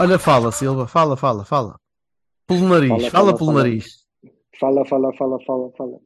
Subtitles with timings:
[0.00, 1.78] Olha, fala, Silva, fala, fala, fala.
[2.46, 3.58] Pelo nariz, fala, Fala, fala, fala, pelo fala.
[3.62, 3.86] nariz.
[4.58, 5.98] Fala, fala, fala, fala, fala.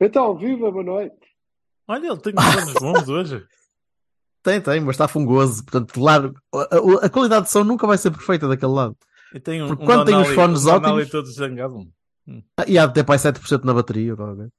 [0.00, 1.16] Então, viva, boa noite.
[1.88, 3.44] Olha, ele tem planos bons hoje.
[4.44, 5.64] Tem, tem, mas está fungoso.
[5.64, 8.94] Portanto, claro, a, a- a qualidade de som nunca vai ser perfeita daquele lado.
[9.34, 11.78] E tem um, Porque um quando tem os fones um ótimos- todo zangado.
[12.58, 14.14] Ah, E há até para aí 7% na bateria.
[14.14, 14.52] coisa.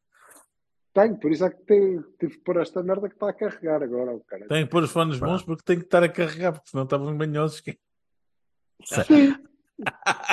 [0.91, 3.83] Tenho, por isso é que te- tive que pôr esta merda que está a carregar
[3.83, 4.47] agora, o cara.
[4.47, 7.15] Tem que pôr os fones bons porque tem que estar a carregar, porque senão estavam
[7.15, 7.61] banhosos.
[7.61, 7.77] Que...
[8.83, 9.35] Sim.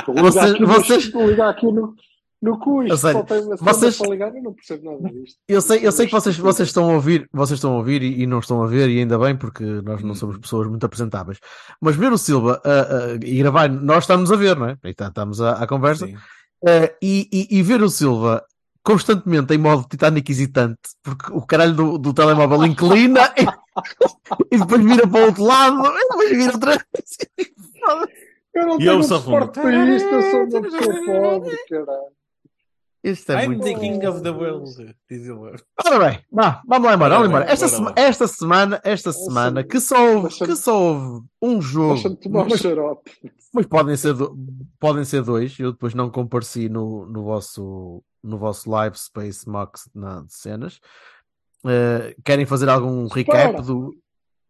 [0.07, 1.95] Vocês- vocês- vou ligar aqui no,
[2.41, 3.13] no cu, Eu isto sei.
[3.61, 5.39] Vocês- para ligar, eu não percebo nada disto.
[5.49, 8.23] Eu sei, eu sei que vocês, vocês estão a ouvir, vocês estão a ouvir e,
[8.23, 11.39] e não estão a ver, e ainda bem, porque nós não somos pessoas muito apresentáveis.
[11.81, 12.71] Mas ver o Silva ah,
[13.15, 14.79] ah, e gravar, nós estamos a ver, não é?
[14.85, 16.09] E tá- estamos à, à conversa.
[16.65, 18.45] Eh, e, e- e ver o Silva
[18.85, 24.85] constantemente em modo Titanic hesitante, porque o caralho do, do telemóvel inclina e, e depois
[24.85, 27.17] vira para o outro lado, e depois vira outra vez.
[28.55, 32.13] Eu não E tenho eu um suporte para isto, eu sou uma pessoa pobre, caralho.
[33.05, 33.65] Isto é I'm muito.
[33.65, 35.57] the king of the world, diz ele.
[35.85, 37.51] Ora bem, vá, vamos lá embora, vamos embora.
[37.51, 42.17] Esta, sema- esta semana, esta semana, que só houve, que só houve um jogo, Deixa-me
[42.17, 43.11] tomar um mas, xarope.
[43.53, 44.37] mas podem, ser do-
[44.79, 45.59] podem ser dois.
[45.59, 50.79] Eu depois não compareci no, no, vosso, no vosso live Space Max na, de cenas.
[51.67, 53.63] Eh, querem fazer algum recap Para.
[53.63, 53.93] do,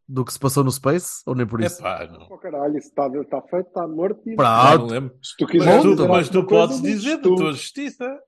[0.08, 1.22] do que se passou no Space?
[1.26, 1.80] Ou nem por É isso?
[1.82, 2.26] pá, não.
[2.30, 4.20] Oh, caralho, isso está, está feito, está morto.
[4.28, 4.36] E...
[4.36, 4.78] Pronto.
[4.78, 5.16] não lembro.
[5.22, 7.36] Se tu Mas quiseres tu, dizer mas tu alguma coisa, podes dizer da tu.
[7.36, 8.18] tua justiça.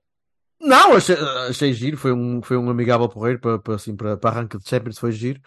[0.61, 1.15] Não, achei,
[1.49, 1.97] achei giro.
[1.97, 4.97] Foi um, foi um amigável porreiro para, para, assim, para, para arranque de Champions.
[4.97, 5.39] Foi giro.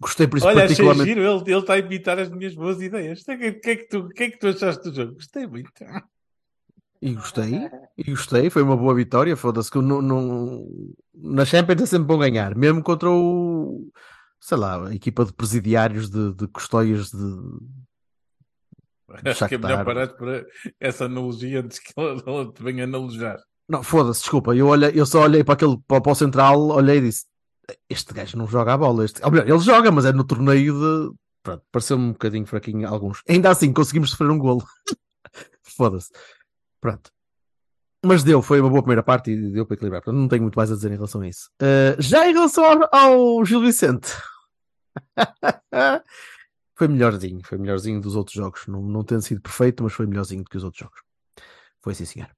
[0.00, 1.08] Gostei por isso Olha, achei particularmente.
[1.08, 3.20] giro, ele, ele está a imitar as minhas boas ideias.
[3.22, 5.14] O que, é que, que, tu, que é que tu achaste do jogo?
[5.14, 5.72] Gostei muito.
[7.04, 7.68] E gostei,
[7.98, 9.36] e gostei, foi uma boa vitória.
[9.36, 13.88] Foda-se que no, no- na Champions é sempre bom ganhar, mesmo contra o
[14.42, 17.26] sei lá, equipa de presidiários de, de custóias de.
[19.24, 20.44] Acho que é melhor parar para
[20.80, 23.38] essa analogia antes que ela, ela te venha analojar.
[23.68, 26.98] Não, foda-se, desculpa, eu, olhei, eu só olhei para aquele para, para o central, olhei
[26.98, 27.26] e disse:
[27.88, 29.04] Este gajo não joga a bola.
[29.04, 29.24] Este...
[29.24, 31.16] Ou melhor, ele joga, mas é no torneio de.
[31.42, 33.22] Pronto, pareceu-me um bocadinho fraquinho alguns.
[33.28, 34.64] Ainda assim, conseguimos sofrer um golo.
[35.62, 36.10] foda-se.
[36.80, 37.10] Pronto.
[38.04, 40.02] Mas deu, foi uma boa primeira parte e deu para equilibrar.
[40.02, 41.48] Portanto, não tenho muito mais a dizer em relação a isso.
[41.62, 44.10] Uh, já em relação ao, ao Gil Vicente,
[46.76, 48.66] foi melhorzinho, foi melhorzinho dos outros jogos.
[48.66, 51.00] Não, não tendo sido perfeito, mas foi melhorzinho do que os outros jogos.
[51.80, 52.28] Foi sim, senhor.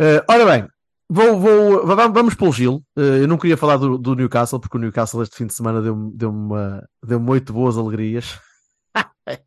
[0.00, 0.68] Uh, ora bem,
[1.08, 2.84] vou, vou, va- vamos pelo Gil.
[2.96, 5.80] Uh, eu não queria falar do, do Newcastle, porque o Newcastle este fim de semana
[5.80, 8.38] deu-me deu uma, deu-me oito boas alegrias.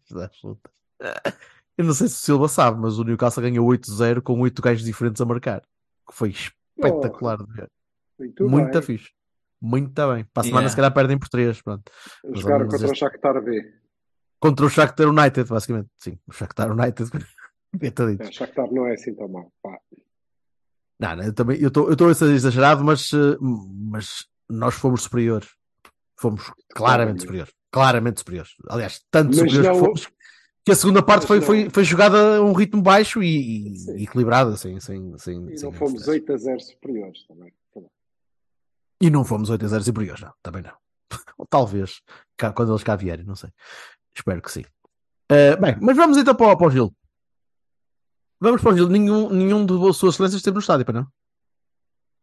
[1.78, 4.84] Eu não sei se o Silva sabe, mas o Newcastle ganhou 8-0 com 8 gajos
[4.84, 5.62] diferentes a marcar.
[6.08, 7.70] Que foi espetacular de ver.
[8.18, 9.12] Muito, Muito fixe.
[9.62, 10.24] Muito bem.
[10.34, 10.70] Para a semana Yeah.
[10.70, 11.62] se calhar perdem por 3.
[11.62, 11.92] Pronto.
[12.24, 13.74] Vamos contra o este- Shakhtar B.
[14.40, 15.90] Contra o Shakhtar United, basicamente.
[15.98, 17.10] Sim, o Shakhtar United.
[17.82, 19.52] É, Shakhtar não é assim tão mal.
[19.62, 19.78] Pá.
[21.00, 23.38] Não, não, eu também eu estou eu estou a ser exagerado, mas, eh,
[23.92, 25.50] mas nós fomos superiores.
[26.20, 27.54] Fomos claramente superiores.
[27.70, 28.52] Claramente superiores.
[28.70, 30.08] Aliás, tanto Mas superiores que não- fomos
[30.66, 33.74] que a segunda parte mas foi, não- foi, foi jogada a um ritmo baixo e,
[33.74, 33.98] e- Sim.
[33.98, 36.10] e equilibrada, sem, sem, sem, E sem não fomos stress.
[36.22, 37.54] 8 a 0 superiores também.
[39.02, 40.34] E não fomos 8 a 0 superiores, não.
[40.42, 40.74] Também não.
[41.38, 42.02] Ou talvez,
[42.36, 43.50] cá- quando eles cá vierem, não sei.
[44.16, 44.64] Espero que sim.
[45.30, 46.94] Eh, bem, mas vamos então para, o- para o Gil.
[48.40, 48.90] Vamos para o Gil.
[48.90, 51.08] Nenhum, nenhum de suas excelências esteve no estádio, para não?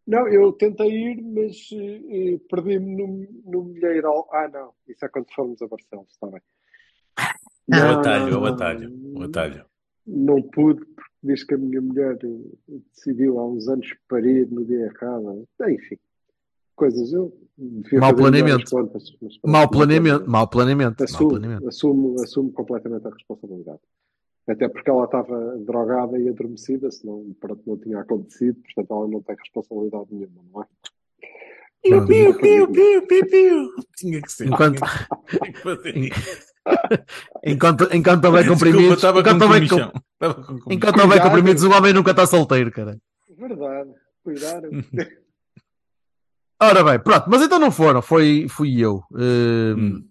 [0.07, 4.29] Não, eu tentei ir, mas eh, perdi-me no, no Milheiral.
[4.33, 4.73] Ah, não.
[4.87, 6.41] Isso é quando fomos a Barcelos, está bem.
[7.67, 9.65] O Não, atalho, não, o atalho, o atalho.
[10.07, 14.65] Não pude, porque diz que a minha mulher eh, decidiu há uns anos parir no
[14.67, 15.49] dia errado.
[15.69, 15.99] Enfim,
[16.75, 17.13] coisas.
[17.13, 18.65] Eu melhor planeamento.
[18.65, 21.69] as contas, mas não planeamento, mau planeamento, mau Assumo, planeamento.
[21.69, 23.79] assumo, assumo completamente a responsabilidade.
[24.47, 29.23] Até porque ela estava drogada e adormecida, senão pronto, não tinha acontecido, portanto ela não
[29.23, 30.67] tem responsabilidade nenhuma, não é?
[31.83, 33.69] Piu, piu, piu, piu, piu, piu.
[33.97, 34.47] Tinha que ser.
[34.49, 34.81] Enquanto-.
[37.45, 41.31] Enquanto, enquanto houver Desculpa, comprimidos, com enquanto houver, com- com enquanto houver Cuidado.
[41.31, 42.99] comprimidos, o homem nunca está solteiro, cara.
[43.39, 43.91] Verdade,
[44.23, 44.63] cuidar.
[46.67, 49.03] Ora bem, pronto, mas então não foram, foi, fui eu.
[49.11, 50.09] Uh, Hum.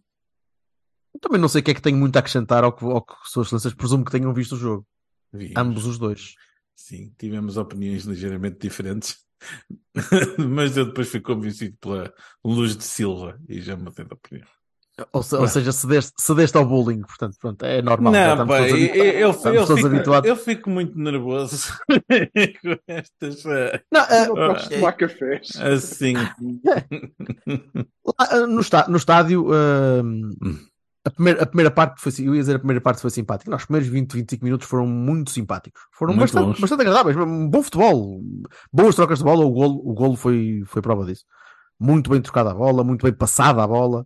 [1.22, 3.14] Também não sei o que é que tenho muito a acrescentar ao que, ao que
[3.24, 4.86] Suas Excelências presumo que tenham visto o jogo.
[5.32, 5.54] Vimos.
[5.56, 6.36] Ambos os dois.
[6.76, 9.18] Sim, tivemos opiniões ligeiramente diferentes.
[10.38, 12.14] Mas eu depois fui convencido pela
[12.44, 14.48] Luz de Silva e já mudei de opinião.
[15.12, 18.14] Ou, se- ou seja, cedeste, cedeste ao bullying, portanto, pronto, é normal.
[18.14, 20.30] Não, estamos pá, todos eu, eu, eu, fico, habituados.
[20.30, 21.74] eu fico muito nervoso
[22.62, 23.44] com estas.
[23.46, 25.48] eh, Não, eh, Não podes tomar cafés.
[25.60, 26.14] Assim.
[28.20, 30.02] lá, eh, no, está- no estádio, eh,
[31.06, 33.50] a, primeira, a primeira parte foi, eu ia dizer a primeira parte foi simpática.
[33.50, 35.82] Não, os primeiros 20, 25 minutos foram muito simpáticos.
[35.94, 36.60] Foram Muito bastante, bons.
[36.60, 37.18] bastante agradáveis.
[37.18, 38.22] Um bom futebol,
[38.72, 39.44] boas trocas de bola.
[39.46, 41.24] O golo, o golo foi, foi prova disso.
[41.80, 44.06] Muito bem trocada a bola, muito bem passada a bola.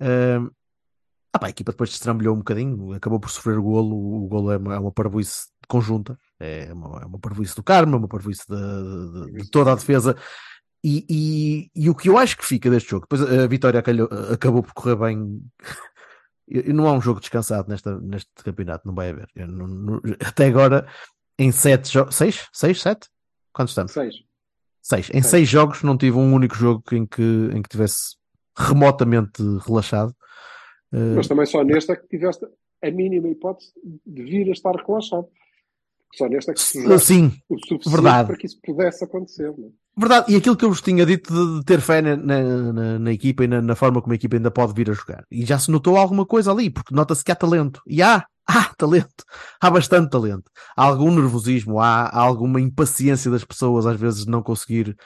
[0.00, 4.24] Ah, pá, a equipa depois destrambulhou um bocadinho, acabou por sofrer o golo.
[4.24, 7.96] O golo é uma, é uma parvoíce conjunta, é uma, é uma parvoíce do Carmo,
[7.96, 8.56] é uma parvoíce de,
[9.32, 10.16] de- de toda a defesa.
[10.84, 14.08] E, e- e o que eu acho que fica deste jogo, depois a vitória calhou-
[14.32, 15.42] acabou por correr bem.
[16.72, 19.28] Não há um jogo descansado nesta, neste campeonato, não vai haver.
[19.34, 20.86] Não- não- até agora,
[21.38, 22.46] em sete jogos, seis?
[22.52, 23.08] Seis, sete?
[23.52, 23.92] Quantos estamos?
[23.92, 24.14] Seis.
[24.80, 25.08] Seis.
[25.10, 25.26] Em Seis.
[25.26, 27.22] seis jogos não tive um único jogo em que,
[27.52, 28.14] em que tivesse
[28.56, 30.14] remotamente relaxado.
[30.92, 32.46] Eh, Mas também só neste é que tiveste
[32.82, 33.72] a mínima hipótese
[34.06, 35.26] de vir a estar relaxado.
[36.14, 38.26] Só neste é que jogaste sim, o suficiente verdade.
[38.28, 39.52] para que isso pudesse acontecer.
[39.58, 39.70] Não é?
[39.98, 40.32] verdade.
[40.32, 43.12] E aquilo que eu vos tinha dito de, de ter fé na, na- na- na
[43.12, 45.24] equipa e na, na forma como a equipa ainda pode vir a jogar.
[45.30, 47.82] E já se notou alguma coisa ali, porque nota-se que há talento.
[47.86, 49.24] E há, há talento.
[49.60, 50.44] Há bastante talento.
[50.76, 54.96] Há algum nervosismo, há, há alguma impaciência das pessoas às vezes de não conseguir.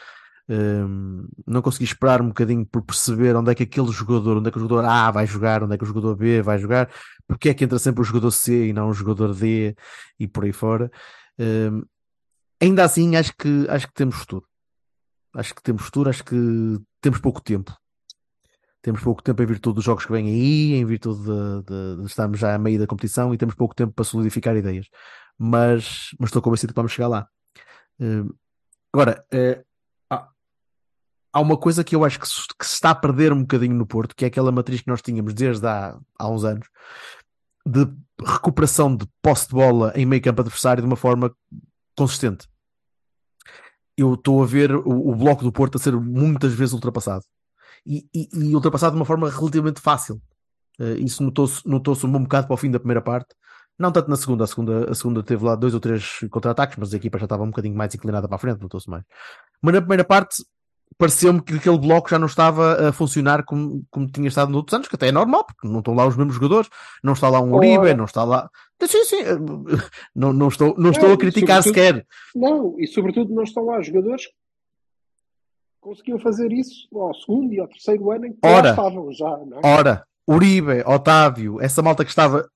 [1.46, 4.58] Não conseguir esperar um bocadinho por perceber onde é que aquele jogador, onde é que
[4.58, 6.90] o jogador A vai jogar, onde é que o jogador B vai jogar,
[7.26, 9.74] porque é que entra sempre o jogador C e não o jogador D
[10.18, 10.90] e por aí fora.
[11.38, 11.82] Hum,
[12.60, 14.46] ainda assim, acho que, acho que temos futuro.
[15.34, 16.36] Acho que temos futuro, acho que
[17.00, 17.76] temos pouco tempo.
[18.82, 22.06] Temos pouco tempo em virtude dos jogos que vêm aí, em virtude de, de- de
[22.06, 24.86] estarmos já a meio da competição e temos pouco tempo para solidificar ideias.
[25.38, 27.28] Mas, mas estou convencido que vamos chegar lá.
[28.92, 29.62] Agora, há,
[31.32, 33.74] há uma coisa que eu acho que se, que se está a perder um bocadinho
[33.74, 36.68] no Porto, que é aquela matriz que nós tínhamos desde há, há uns anos,
[37.66, 37.86] de
[38.24, 41.34] recuperação de posse de bola em meio campo adversário de uma forma
[41.96, 42.48] consistente.
[43.96, 47.24] Eu estou a ver o, o bloco do Porto a ser muitas vezes ultrapassado.
[47.86, 50.20] E, e- e ultrapassado de uma forma relativamente fácil.
[50.78, 53.34] Eh, isso notou-se notou-se um bom bocado para o fim da primeira parte.
[53.78, 56.92] Não tanto na segunda, a segunda, a segunda teve lá dois ou três contra-ataques, mas
[56.92, 59.04] a equipa já estava um bocadinho mais inclinada para a frente, notou-se mais.
[59.62, 60.44] Mas na primeira parte
[61.00, 64.74] pareceu-me que aquele bloco já não estava a funcionar como, como tinha estado nos outros
[64.74, 66.68] anos, que até é normal, porque não estão lá os mesmos jogadores,
[67.02, 68.48] não está lá um Uribe, não está lá.
[68.82, 69.22] Sim, sim,
[70.14, 72.06] não, não estou, não estou a criticar sobretudo- sequer.
[72.34, 74.32] Não, e sobretudo não estão lá jogadores que
[75.80, 78.70] conseguiam fazer isso ao segundo e ao terceiro ano em que Ora.
[78.70, 79.36] estavam já.
[79.38, 79.66] Não é?
[79.66, 82.46] Ora, Uribe, Otávio, essa malta que estava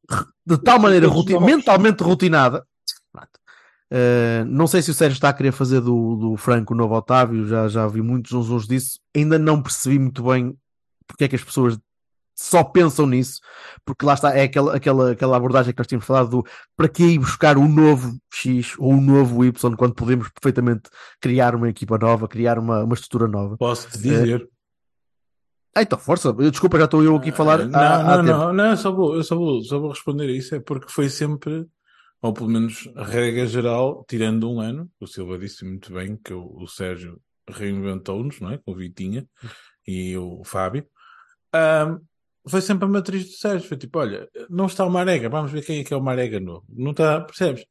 [0.46, 1.08] de tal maneira
[1.40, 2.64] mentalmente rotinada.
[3.92, 6.94] Uh, não sei se o Sérgio está a querer fazer do, do Franco o novo
[6.94, 8.98] Otávio, já, já vi muitos uns uns disso.
[9.14, 10.56] Ainda não percebi muito bem
[11.06, 11.78] porque é que as pessoas
[12.36, 13.40] só pensam nisso,
[13.84, 16.46] porque lá está, é aquela, aquela, aquela abordagem que nós tínhamos falado do
[16.76, 20.90] para que ir buscar o novo X ou o novo Y quando podemos perfeitamente
[21.20, 23.56] criar uma equipa nova, criar uma, uma estrutura nova.
[23.56, 24.48] Posso-te dizer.
[25.76, 27.60] Ah, então, força, desculpa, já estou eu aqui a falar.
[27.60, 30.24] Ah, não, há- não, não, não, eu só vou, eu só vou, só vou responder
[30.24, 31.66] a isso, é porque foi sempre,
[32.24, 36.32] ou pelo menos a regra geral, tirando um ano, o Silva disse muito bem que
[36.32, 38.56] o, o Sérgio reinventou-nos, não é?
[38.56, 39.28] Com o Vitinha
[39.86, 40.88] e o Fábio.
[41.52, 41.98] Ahm,
[42.48, 45.66] foi sempre a matriz do Sérgio, foi tipo, olha, não está o Marega, vamos ver
[45.66, 46.64] quem é que é o Marega novo.
[46.70, 47.66] Não está, percebes?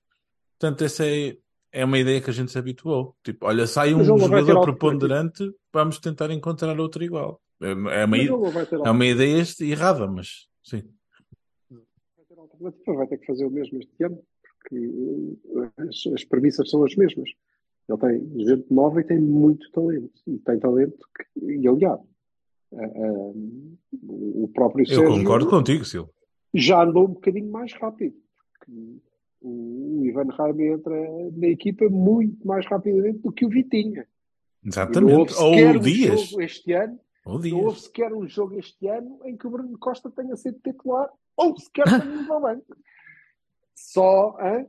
[0.60, 1.36] Portanto, essa é,
[1.72, 3.16] é uma ideia que a gente se habituou.
[3.24, 7.42] Tipo, olha, sai um jogador preponderante, vamos tentar encontrar outro igual.
[7.60, 8.18] É, é uma,
[8.86, 10.84] é uma ideia errada, mas sim.
[11.72, 14.24] vai ter alternativa, vai ter que fazer o mesmo este ano,
[14.72, 17.30] eh, as, as premissas são as mesmas.
[17.88, 20.12] Ele tem gente nova e tem muito talento.
[20.28, 22.00] E tem talento que, e eh,
[22.74, 23.34] eh,
[24.02, 26.08] o próprio Eu Sérgio concordo contigo, Sil.
[26.54, 28.16] já andou um bocadinho mais rápido.
[28.58, 28.72] Porque
[29.42, 30.96] o Ivan Raime entra
[31.36, 34.08] na equipa muito mais rapidamente do que o Vitinha.
[34.66, 35.34] Exatamente.
[35.36, 36.22] Ou um Dias.
[36.22, 37.82] jogo este ano Ou Não houve Dias.
[37.84, 41.84] sequer um jogo este ano em que o Bruno Costa tenha sido titular ou sequer
[41.86, 42.76] tenha ido ao banco.
[43.84, 44.68] Só, hein?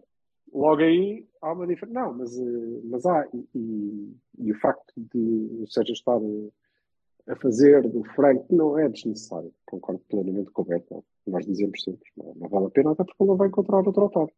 [0.52, 2.00] logo aí há uma diferença.
[2.00, 3.26] Não, mas, eh, mas há.
[3.33, 5.18] E, e- e o facto de
[5.62, 9.52] o Sérgio estar eh, a fazer do Franco não é desnecessário.
[9.66, 11.04] Concordo plenamente com o Berto.
[11.26, 14.04] Nós dizemos sempre, não, não vale a pena, até porque ele não vai encontrar outro
[14.04, 14.35] Otávio.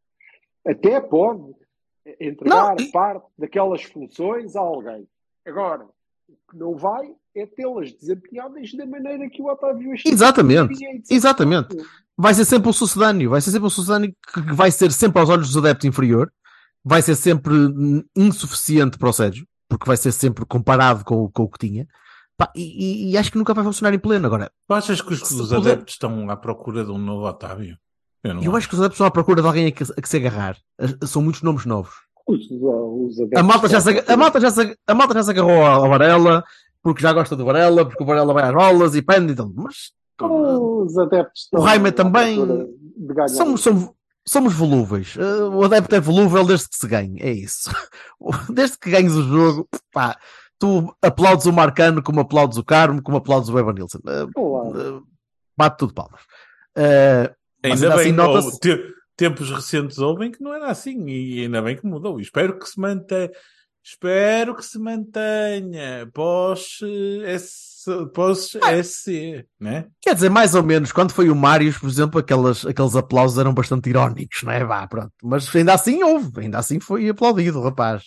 [0.64, 1.54] Até pode
[2.20, 5.08] entregar Não, parte daquelas funções a alguém.
[5.44, 5.86] Agora,
[6.28, 11.76] O que não vai é tê-las desempenhadas da maneira que o Otávio Exatamente, exatamente.
[12.18, 15.28] Vai ser sempre um sucedâneo, vai ser sempre um sucedâneo que vai ser sempre aos
[15.28, 16.30] olhos dos adeptos inferior,
[16.84, 17.54] vai ser sempre
[18.16, 21.86] insuficiente para o Sérgio, porque vai ser sempre comparado com, o- com o que tinha.
[22.36, 24.26] Pá, e, e- acho que nunca vai funcionar em pleno.
[24.26, 27.76] Agora, Tu achas que os, os puder- adeptos estão à procura de um novo Otávio?
[28.22, 30.02] Eu não eu acho que os adeptos estão à procura de alguém a que, a
[30.02, 30.56] que se agarrar.
[30.78, 31.94] As- São muitos nomes novos.
[32.26, 35.22] Os, os adeptos A malta já se, estão- a malta já se, a malta já
[35.22, 36.44] se agarrou ao Varela,
[36.82, 39.32] porque já gosta do Varela, porque o Varela vai às bolas e pende.
[39.32, 39.92] Então, mas
[40.24, 42.36] Os adeptos estão O Jaime à também-
[43.28, 43.90] somos, somos,
[44.26, 45.14] somos volúveis.
[45.18, 47.20] Eh, o adepto é volúvel desde que se ganhe.
[47.20, 47.70] É isso.
[48.54, 50.18] Desde que ganhes o jogo, pá,
[50.58, 53.98] tu aplaudes o Marcano como aplaudes o Carmo, como aplaudes o Evanilson.
[54.06, 54.80] Eh, Claro.
[54.98, 55.02] eh,
[55.56, 56.20] bate tudo palmas.
[56.76, 57.32] Eh,
[57.62, 61.42] mas Ainda ainda bem, assim ou te- tempos recentes ouvem que não era assim e
[61.42, 62.18] ainda bem que mudou.
[62.18, 63.30] E espero que se mantenha.
[63.84, 67.34] Espero que se mantenha pós, eh,
[67.86, 68.72] S, pós Ah.
[68.82, 69.86] SC, né?
[70.00, 73.54] Quer dizer, mais ou menos, quando foi o Marius, por exemplo, aquelas, aqueles aplausos eram
[73.54, 74.64] bastante irónicos, não é?
[74.64, 75.12] Vá, pronto.
[75.22, 78.04] Mas ainda assim houve, ainda assim foi aplaudido, rapaz.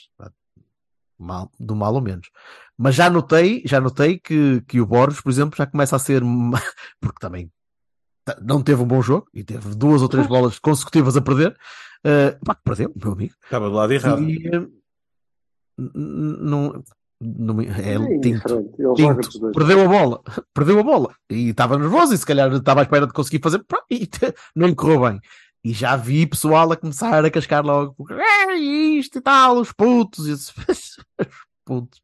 [1.18, 2.30] Mal, do mal ou menos.
[2.78, 6.22] Mas já notei, já notei que, que o Borges, por exemplo, já começa a ser,
[7.02, 7.52] porque também
[8.24, 11.58] ta- não teve um bom jogo e teve duas ou três bolas consecutivas a perder.
[12.06, 13.34] Uh, pá, perdeu, meu amigo.
[13.44, 14.24] Estava do lado errado.
[14.24, 14.66] E, eh,
[15.78, 16.84] não,
[17.22, 18.68] é, É tinto.
[18.78, 19.28] dois.
[19.54, 20.22] perdeu a bola,
[20.54, 23.64] perdeu a bola e estava nervoso e se calhar estava à espera de conseguir fazer
[23.68, 24.08] pá, e
[24.56, 25.20] não lhe correu bem.
[25.64, 30.26] E já vi pessoal a começar a cascar logo, é isto e tal, os putos,
[30.28, 30.54] e os
[31.66, 32.02] putos.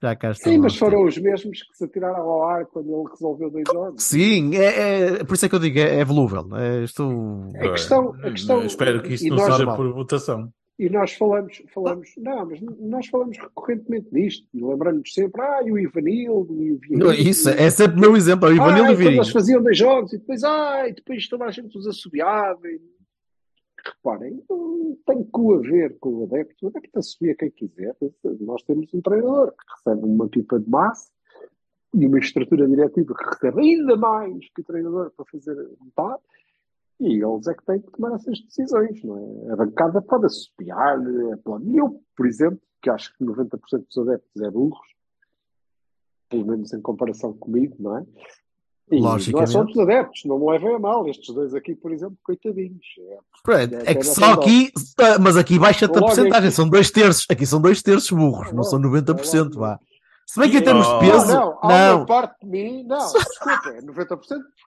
[0.00, 0.52] Já cá estão.
[0.52, 4.02] Sim, mas foram os mesmos que se atiraram ao ar quando ele resolveu dois jogos.
[4.04, 4.66] Sim, é,
[5.20, 6.46] é- por isso é que eu digo, é, é volúvel.
[6.54, 7.50] É, estou...
[7.56, 10.52] A questão- a questão- Espero que isso e não seja por votação.
[10.78, 15.72] E nós falamos, falamos, não, mas nós falamos recorrentemente disto e lembramos sempre, ah, e
[15.72, 16.80] o Ivanildo e o.
[16.90, 19.30] Não, Isso, é sempre o meu exemplo, é o Ivanildo ah, e e quando eles
[19.30, 22.68] faziam dois jogos e depois, ah, e depois toda a gente os assobiava.
[22.68, 22.78] E...
[23.86, 26.66] Reparem, não tem que o haver com o adepto.
[26.66, 27.96] O adepto assobia quem quiser.
[28.40, 31.08] Nós temos um treinador que recebe uma pipa de massa
[31.94, 36.20] e uma estrutura diretiva que recebe ainda mais que o treinador para fazer metade.
[36.98, 39.52] E eles é que têm que tomar essas decisões, não é?
[39.52, 40.98] A bancada pode assobiar,
[41.44, 41.76] pode...
[41.76, 44.88] Eu, por exemplo, que acho que 90% dos adeptos é burros,
[46.28, 48.06] pelo menos em comparação comigo, não é?
[48.90, 49.72] E não é só Logicamente.
[49.72, 51.08] dos adeptos, não me levem a mal.
[51.08, 52.86] Estes dois aqui, por exemplo, coitadinhos.
[52.98, 53.18] É, é
[53.90, 54.72] É que só aqui,
[55.20, 58.80] mas aqui baixa-te a porcentagem, são dois terços, aqui são dois terços burros, não são
[58.80, 59.58] 90%, logo.
[59.58, 59.80] vá.
[60.26, 62.82] Se bem que em termos de peso, Não, não, há não, uma parte de mim,
[62.82, 64.18] não, desculpa, é 90%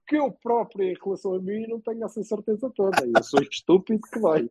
[0.09, 2.97] porque eu próprio, em relação a mim, não tenho essa certeza toda.
[3.05, 4.49] Eu sou estúpido que vai.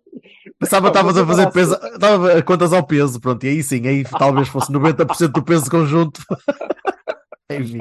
[0.58, 3.86] pensava que estavas a fazer peso, estava a contas ao peso, pronto, e aí sim,
[3.88, 6.20] aí talvez fosse 90% do peso conjunto.
[7.50, 7.80] Enfim,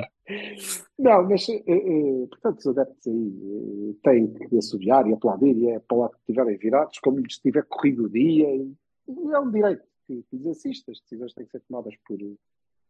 [0.97, 5.69] Não, mas, eh, eh, portanto, os adeptos aí eh, têm que assobiar e aplaudir e
[5.71, 8.47] é para lá que estiverem virados, como lhes tiver corrido o dia.
[8.47, 8.73] E,
[9.09, 10.89] e é um direito que, que lhes assiste.
[10.89, 12.33] As decisões têm que ser tomadas por eh,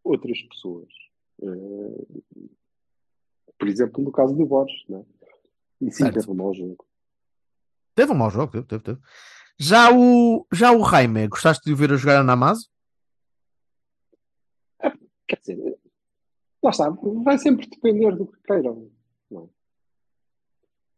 [0.08, 0.88] outras pessoas.
[1.42, 2.06] Eh,
[3.58, 5.04] por exemplo, no caso do Borges, né?
[5.82, 6.20] E sim, Certo.
[6.20, 6.86] teve um mau jogo.
[7.96, 9.00] teve um mau jogo, teve, teve, teve.
[9.60, 12.70] Já o, já o Jaime, gostaste de o ver a jogar na Amazo?
[15.28, 15.78] Quer dizer,
[16.64, 16.90] lá está,
[17.24, 18.90] vai sempre depender do que queiram.
[19.30, 19.48] não é?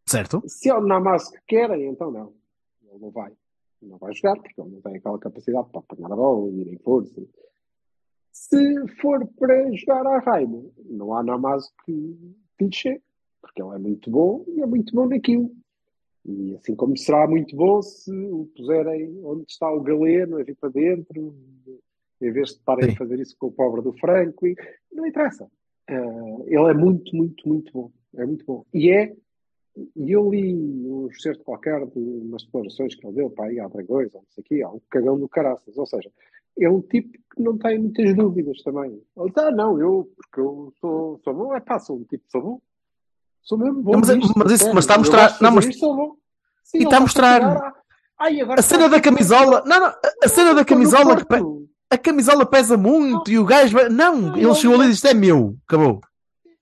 [0.05, 0.43] Certo?
[0.47, 2.33] Se é o Namas que querem, então não.
[2.83, 3.31] Ele não vai.
[3.81, 6.77] Não vai jogar, porque ele não tem aquela capacidade para apanhar a bola, ir em
[6.79, 7.21] força.
[8.41, 12.17] Se for para jogar a Raimo, não há Namas que
[12.57, 13.01] que chegue,
[13.41, 15.51] porque ele é muito bom e é muito bom naquilo.
[16.25, 20.55] E assim como será muito bom se o puserem onde está o galeno, a vir
[20.55, 21.35] para dentro,
[22.21, 24.55] em vez de estarem a fazer isso com o pobre do Franco, e
[24.91, 25.49] não interessa.
[25.87, 27.91] Ah, ele é muito, muito, muito bom.
[28.15, 28.65] É muito bom.
[28.73, 29.15] E é
[29.95, 33.67] e eu li um excerto qualquer de umas declarações que ele deu para aí há
[33.67, 35.77] dragões, ou não sei o quê, há um cagão do caraças.
[35.77, 36.11] Ou seja,
[36.63, 38.91] é um tipo que não tem muitas dúvidas também.
[39.17, 42.23] Ele diz, ah, não, eu, porque eu sou, sou bom, é pá, sou um tipo,
[42.29, 42.61] sou bom.
[43.41, 43.91] Sou mesmo bom.
[43.93, 46.15] Não, mas mas isso- mas está a mostrar- não, mas- isto, sou bom.
[46.63, 47.79] Sim, E está a mostrar- chegar a-
[48.21, 51.41] Ai, A cena está da camisola, não, não, a- a cena da camisola que pe-
[51.89, 53.87] a camisola pesa muito e o gajo vai...
[53.87, 56.01] Não, Não, ele chegou ali e disse: é meu, acabou.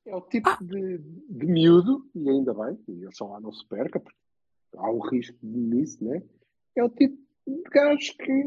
[0.06, 3.68] É o tipo de, de miúdo, e ainda bem, e eu só lá não se
[3.68, 4.16] perca, porque
[4.78, 6.22] há um risco nisso, né?
[6.76, 8.44] É o tipo de gajo que.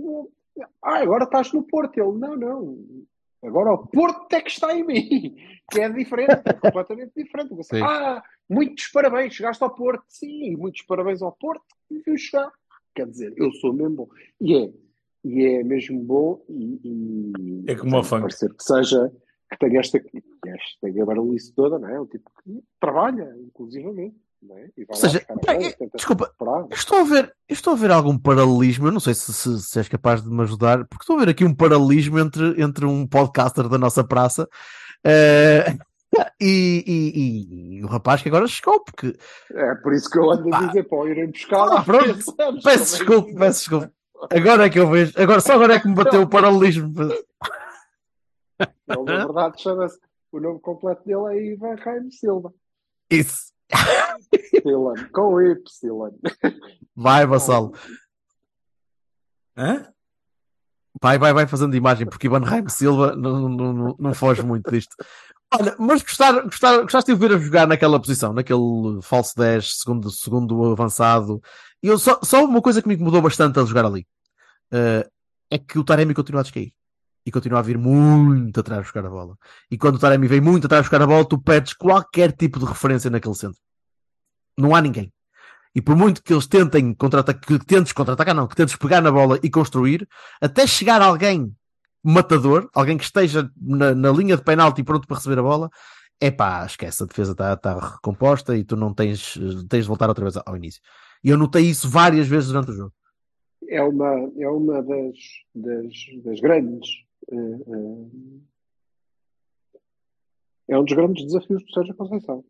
[0.82, 1.98] Ah, agora estás no Porto.
[1.98, 2.78] Ele, não, não.
[3.42, 5.36] Agora o Porto é que está em mim,
[5.70, 7.54] que é diferente, é completamente diferente.
[7.54, 7.82] Você, Sim.
[7.82, 10.04] ah, muitos parabéns, chegaste ao Porto.
[10.08, 12.52] Sim, muitos parabéns ao Porto, e viu chegar.
[12.94, 14.08] Quer dizer, eu sou mesmo bom.
[14.40, 14.72] E é,
[15.24, 16.80] e é mesmo bom, e.
[16.84, 18.22] e É como o funk.
[18.22, 19.10] Parecer que seja
[19.50, 22.00] que tem esta, esta barulhice toda, não é?
[22.00, 24.16] Um tipo que trabalha, inclusivamente.
[24.42, 24.70] É?
[24.76, 26.32] E vai Ou seja, é- desculpa,
[26.70, 29.88] Estou a ver, estou a ver algum paralelismo, eu não sei se, se- se és
[29.88, 33.68] capaz de me ajudar, porque estou a ver aqui um paralelismo entre, entre um podcaster
[33.68, 34.48] da nossa praça
[35.04, 35.76] eh,
[36.40, 39.14] e, e- e- o rapaz que agora chegou, porque
[39.52, 42.18] É por isso que eu ando a dizer, pô, irem buscar Ah, pronto.
[42.62, 43.92] peço desculpa, peço desculpa.
[44.30, 46.92] Agora é que eu vejo, agora, só agora é que me bateu o paralelismo.
[46.98, 47.24] Ele,
[49.04, 49.98] na verdade, chama-se.
[50.32, 52.52] O nome completo dele é Ivan Jaime Silva.
[53.10, 53.50] Isso,
[54.64, 55.60] Dylan, com Y.
[56.94, 57.72] vai, Vassalo,
[59.56, 59.86] Hã?
[61.00, 64.70] vai, vai, vai fazendo imagem, porque Ivan Raim Silva não, não, não, não foge muito
[64.70, 64.94] disto.
[65.52, 69.78] Olha, mas gostar, gostar, gostaste de o ver a jogar naquela posição, naquele falso 10,
[69.78, 71.42] segundo, segundo avançado.
[71.82, 74.06] E eu só, só uma coisa que me incomodou bastante a jogar ali
[74.70, 75.08] eh,
[75.50, 76.72] é que o Taremi continua a descair
[77.26, 79.36] e continua a vir muito atrás buscar a bola.
[79.70, 82.66] E quando o Taremi vem muito atrás buscar a bola, tu pedes qualquer tipo de
[82.66, 83.60] referência naquele centro.
[84.60, 85.12] Não há ninguém.
[85.74, 89.12] E por muito que eles tentem contra-atacar, que tentes contra-atacar, não, que tentes pegar na
[89.12, 90.08] bola e construir,
[90.40, 91.54] até chegar alguém
[92.02, 95.70] matador, alguém que esteja na, na linha de penalti pronto para receber a bola,
[96.20, 99.38] é pá, esquece, a defesa está tá recomposta e tu não tens,
[99.68, 100.82] tens de voltar outra vez ao início.
[101.22, 102.92] E eu notei isso várias vezes durante o jogo.
[103.68, 105.16] É uma, é uma das,
[105.54, 105.92] das,
[106.24, 106.88] das grandes.
[107.30, 108.40] eh, eh,
[110.68, 112.44] é um dos grandes desafios do Sérgio Conceição.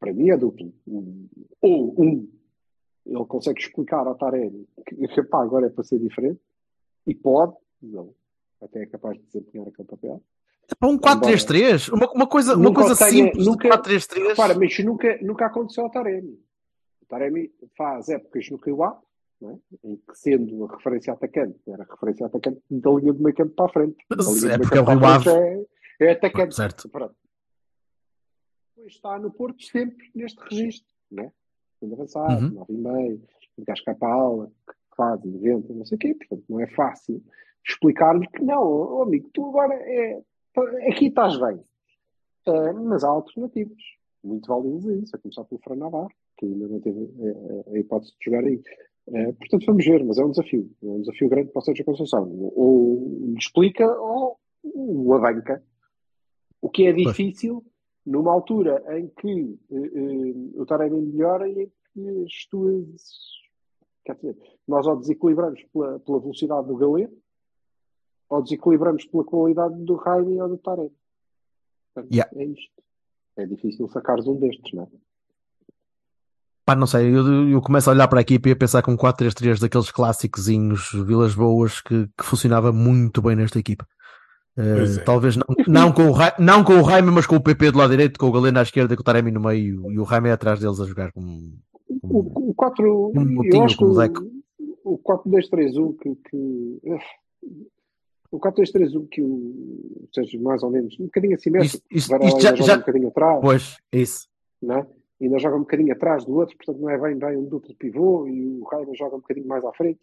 [0.00, 0.72] Para mim é duplo.
[1.60, 2.28] Ou um,
[3.06, 6.40] ele consegue explicar ao Taremi que pá, agora é para ser diferente
[7.06, 8.10] e pode, ele
[8.60, 10.22] até é capaz de desempenhar aquele papel.
[10.78, 14.28] Para um 4-3-3, uma, uma coisa, uma coisa tenha- simples nunca- de 4-3-3.
[14.28, 16.38] Repara, mas nunca, nunca aconteceu ao Taremi.
[17.02, 19.00] O Taremi faz épocas no Kaiwá,
[19.40, 19.58] não é?
[19.84, 23.54] em que sendo a referência atacante, era a referência atacante da linha do meio campo
[23.54, 23.96] para a frente.
[24.10, 25.66] Do É porque é o para Rio frente
[26.00, 26.54] é, é atacante.
[26.54, 26.88] Certo.
[26.90, 27.14] Pronto.
[28.86, 31.32] Está no Porto sempre neste registro, não é?
[31.78, 32.50] Segundo avançado, Uhum.
[32.50, 33.22] nove e meio,
[33.56, 34.52] o gajo cai para a aula,
[34.96, 36.14] faz, inventa, não sei o quê.
[36.14, 37.22] Portanto, não é fácil
[37.66, 40.22] explicar-lhe que não, ó, amigo, tu agora é,
[40.90, 41.60] aqui estás bem.
[42.46, 43.78] Eh, mas há alternativas
[44.24, 47.78] muito válidas a isso, a começar pelo Fran Navarro, que ainda não teve eh, a
[47.78, 48.60] hipótese de jogar aí.
[49.08, 50.70] Eh, portanto, vamos ver, mas é um desafio.
[50.82, 52.28] É um desafio grande para o Sérgio Conceição.
[52.56, 55.62] Ou lhe explica ou o abanca.
[56.60, 57.64] O que é difícil
[58.08, 63.38] numa altura em que eh, eh, o Taremi melhora e em que as tuas.
[64.04, 67.12] Quer dizer, nós ou desequilibramos pela, pela velocidade do Galeno
[68.30, 70.92] ou desequilibramos pela qualidade do Raimi ou do Taremi.
[71.94, 72.30] Portanto, Yeah.
[72.34, 72.82] É isto.
[73.36, 74.88] É difícil sacares um destes, não é?
[76.64, 78.96] Pá, não sei, eu, eu começo a olhar para a equipa e a pensar com
[78.96, 83.86] 4-3-3 daqueles clássicozinhos Vilas Boas que, que funcionava muito bem nesta equipa.
[84.58, 85.04] Eh, é.
[85.04, 87.78] Talvez não, não, com o Ra- não com o Raime, mas com o PP do
[87.78, 90.02] lado direito, com o Galeno à esquerda e com o Taremi no meio e o
[90.02, 91.20] Raime atrás deles a jogar com.
[92.02, 94.28] O, o 4, Um eu acho que com o
[94.84, 96.80] o, o 4-2-3-1 que, que
[98.30, 102.40] o 4-2-3-1 que o Sérgio mais ou menos um bocadinho assimétrico, Isto- isto- Varela isto
[102.42, 104.28] já- já- um bocadinho atrás, Pois, é isso.
[104.60, 104.86] não é?
[105.20, 108.26] Ainda joga um bocadinho atrás do outro, portanto não é bem, bem um duplo pivô
[108.28, 109.98] e o Raima joga um bocadinho mais à frente.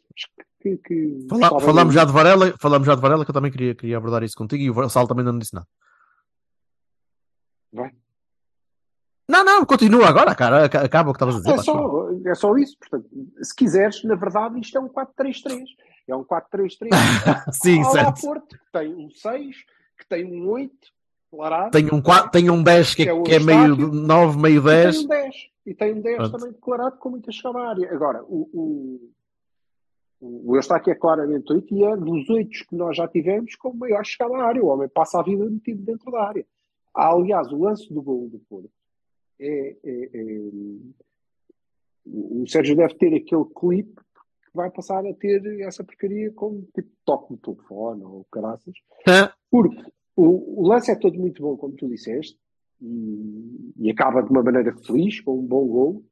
[0.62, 3.76] Que, que Fala- falamos já de Varela, falamos já de Varela, que eu também queria,
[3.76, 5.68] queria abordar isso contigo e o Sal também não disse nada.
[7.72, 7.92] Vai.
[9.28, 10.66] Não, não, continua agora, cara.
[10.66, 11.54] aca- Acaba o que estavas a dizer.
[11.54, 13.10] É só, é só isso, portanto,
[13.42, 15.64] se quiseres, na verdade, isto é um 4-3-3.
[16.08, 16.90] É um 4-3-3
[17.52, 18.22] Sim, certo.
[18.22, 19.56] Porto, que tem um 6,
[19.98, 20.72] que tem um 8,
[21.36, 21.72] declarado.
[21.72, 23.94] Tem um, 4, tem um 10 que é é, que é meio Eustáquio.
[23.94, 24.98] 9, meio E tem 10.
[25.04, 25.36] um 10.
[25.66, 26.32] E tem um 10 Pronto.
[26.32, 27.92] também declarado com muita área.
[27.94, 28.50] Agora, o,
[30.22, 33.74] o, o Eustáquio é claramente 8 e é dos 8 que nós já tivemos com
[33.74, 34.64] maior chegada à área.
[34.64, 36.46] O homem passa a vida metido dentro da área.
[36.94, 38.70] Há, aliás, o lance do gol do Porto
[39.40, 40.50] é, é- é-
[42.06, 46.90] o Sérgio deve ter aquele clipe que vai passar a ter essa porcaria como tipo
[47.04, 48.74] toque no telefone ou caraças.
[49.50, 52.38] Porque o, o lance é todo muito bom, como tu disseste,
[52.82, 56.06] e, e acaba de uma maneira feliz, com um bom gol.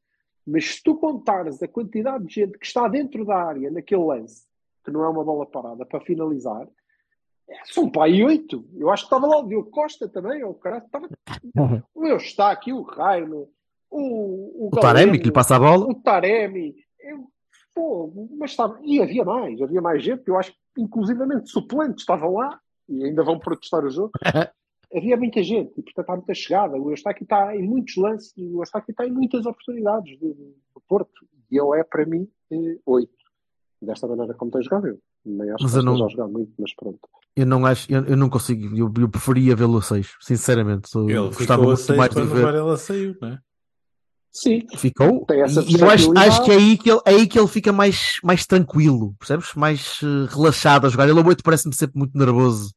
[0.46, 4.46] Mas se tu contares a quantidade de gente que está dentro da área naquele lance,
[4.84, 6.68] que não é uma bola parada, para finalizar,
[7.50, 8.66] é, são aí oito.
[8.76, 11.08] Eu acho que estava lá o Diogo Costa também, ou o cara estava.
[11.96, 13.48] O eu está aqui, o Raino,
[13.90, 15.86] o, O Taremi, Galeno, que lhe passa a bola.
[15.86, 16.76] o Taremi.
[17.00, 17.28] Eu,
[17.74, 18.80] pô, mas estava.
[18.82, 20.28] E havia mais, havia mais gente.
[20.28, 24.12] Eu acho que, inclusivamente, suplentes estavam lá e ainda vão protestar o jogo.
[24.96, 26.78] havia muita gente e, portanto, há muita chegada.
[26.78, 31.28] O Eustáquio está em muitos lances o Eustáquio está em muitas oportunidades do, do Porto.
[31.52, 33.12] E ele é, para mim, eh, oito.
[33.82, 35.00] Desta maneira como tem jogado eu.
[35.26, 37.00] Nem acho Mas que eu não- esteja a jogar muito, mas pronto.
[37.36, 40.90] Eu não acho, eu, eu não consigo, eu, eu preferia vê-lo a 6, sinceramente.
[40.94, 42.42] Eu Ele gostava muito 6 mais de ver.
[42.44, 43.40] Varela saiu, não é?
[44.34, 45.26] Sim, Ficou?
[45.26, 47.48] Tem essa E eu acho, acho que é aí que ele, é aí que ele
[47.48, 49.54] fica mais, mais tranquilo, percebes?
[49.54, 51.08] Mais eh, relaxado a jogar.
[51.08, 52.74] Ele, o 8, parece-me sempre muito nervoso,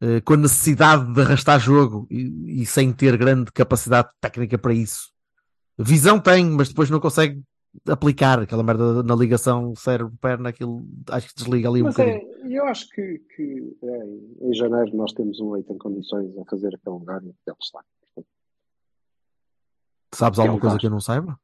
[0.00, 4.72] eh, com a necessidade de arrastar jogo e, e sem ter grande capacidade técnica para
[4.72, 5.10] isso.
[5.78, 7.42] Visão tem, mas depois não consegue
[7.86, 12.16] aplicar aquela merda na ligação cérebro-perna, aquilo acho que desliga ali um mas bocadinho.
[12.16, 16.44] é, eu acho que, que é, em janeiro nós temos um leite em condições a
[16.46, 17.80] fazer aquele lugar e ele está.
[20.18, 21.38] Sabes é alguma um coisa que eu não saiba?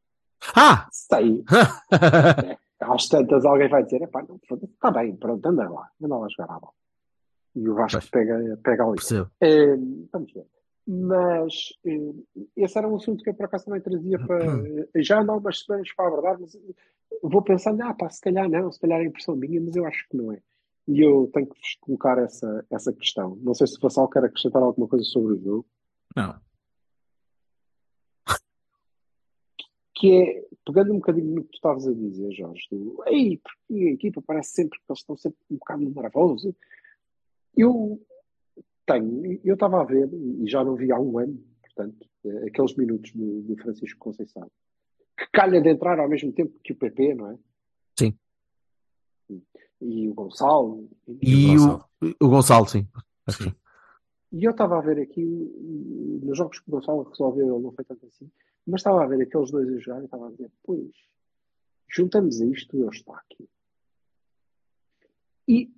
[0.56, 0.88] Ah!
[0.90, 1.44] Sei.
[2.80, 6.54] Às tantas alguém vai dizer, epá, não, está bem, pronto, anda lá, anda lá jogar
[6.54, 6.72] à bola.
[7.54, 8.10] E o Vasco Pois.
[8.10, 8.96] pega, pega ali.
[8.96, 9.30] Percebo.
[9.40, 9.76] Eh,
[10.12, 10.46] vamos ver.
[10.86, 12.14] Mas eh,
[12.56, 14.44] esse era um assunto que eu por acaso também trazia para.
[15.02, 16.58] Já ando há umas semanas para abordar, mas
[17.22, 20.06] vou pensando, ah pá, se calhar não, se calhar é impressão minha, mas eu acho
[20.08, 20.40] que não é.
[20.86, 23.38] E eu tenho que vos colocar essa, essa questão.
[23.40, 25.66] Não sei se o Vassal quer acrescentar alguma coisa sobre o jogo,
[26.14, 26.34] Não.
[29.94, 33.84] Que é, pegando um bocadinho no que tu estavas a dizer, Jorge, do, ei, porque
[33.84, 36.54] a equipa parece sempre que eles estão sempre um bocado nervosos.
[37.56, 38.00] Eu
[38.84, 42.76] tenho, eu estava a ver, e já não vi há um ano, portanto, eh, aqueles
[42.76, 44.50] minutos do, do Francisco Conceição,
[45.16, 47.38] que calha de entrar ao mesmo tempo que o PP, não é?
[47.98, 48.18] Sim.
[49.80, 50.88] E o Gonçalo.
[51.22, 51.80] E o,
[52.20, 52.86] o Gonçalo, sim.
[53.26, 53.50] Acho que Sim.
[53.50, 53.56] sim.
[54.32, 57.70] E eu estava a ver aqui, e nos jogos que o Gonçalo resolveu, ele não
[57.70, 58.28] foi tanto assim,
[58.66, 60.94] mas estava a ver aqueles dois a jogar e estava a dizer, pois,
[61.88, 63.48] juntamos a isto o Eustáquio.
[65.46, 65.70] E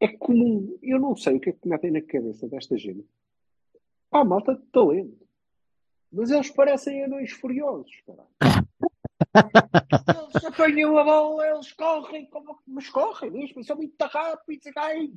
[0.00, 3.06] é comum, eu não sei o que é que metem na cabeça desta gente.
[4.10, 5.26] Pá, malta de talento.
[6.12, 8.28] Mas eles parecem anões furiosos, caralho.
[10.32, 14.66] Eles apanham a bola, eles correm, como, mas correm mesmo, são muito rápidos,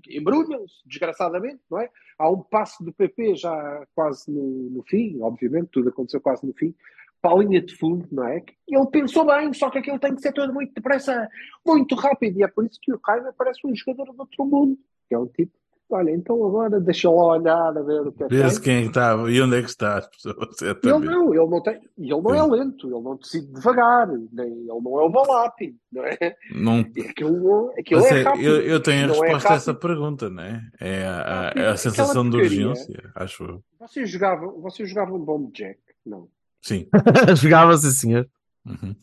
[0.09, 1.89] embrulham-se, desgraçadamente, não é?
[2.17, 6.53] Há um passo do PP já quase no, no fim, obviamente, tudo aconteceu quase no
[6.53, 6.75] fim,
[7.21, 8.43] para a linha de fundo, não é?
[8.67, 11.27] Ele pensou bem, só que aquilo tem que ser todo muito depressa,
[11.65, 14.77] muito rápido, e é por isso que o Raiva parece um jogador de outro mundo,
[15.07, 15.51] que é um tipo,
[15.91, 18.81] olha, então agora deixa lá olhar a ver o que é que Vê-se quem é
[18.83, 20.37] que está e onde é que está as pessoas.
[20.61, 21.05] Ele Exatamente.
[21.11, 24.99] não, ele não tem, ele não é lento, ele não decide devagar, nem, ele não
[25.01, 26.17] é o Balati, não é?
[26.55, 26.79] Não,
[27.09, 28.43] Aquilo, aquilo é é, rápido.
[28.45, 30.61] eu, eu tenho a é resposta a essa pergunta, não é?
[30.79, 33.63] É a, a- é a sensação de urgência, acho eu.
[33.79, 35.79] Vocês jogavam, vocês jogavam Bomb Jack?
[36.05, 36.27] Não.
[36.61, 36.87] Sim.
[37.41, 38.29] Jogava, sim, senhor.
[38.65, 38.95] Uhum.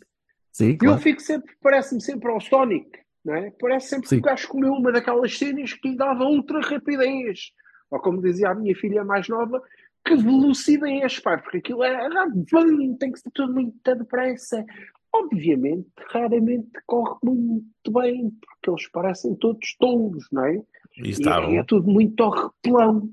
[0.53, 1.01] Sim, E eu claro.
[1.01, 2.89] fico sempre, parece-me sempre ao Sonic,
[3.25, 3.51] não é?
[3.61, 4.17] Parece sempre Sim.
[4.17, 7.53] que o gajo comeu uma daquelas cenas que lhe dava ultra rapidez.
[7.91, 9.63] Ou como dizia a minha filha mais nova,
[10.05, 14.65] que velocidez, pá, porque aquilo é rápido, tem que ser tudo muito depressa.
[15.13, 20.63] Obviamente, raramente corre muito bem, porque eles parecem todos tolos, não é?
[20.99, 23.11] E E é, é tudo muito ao repelão.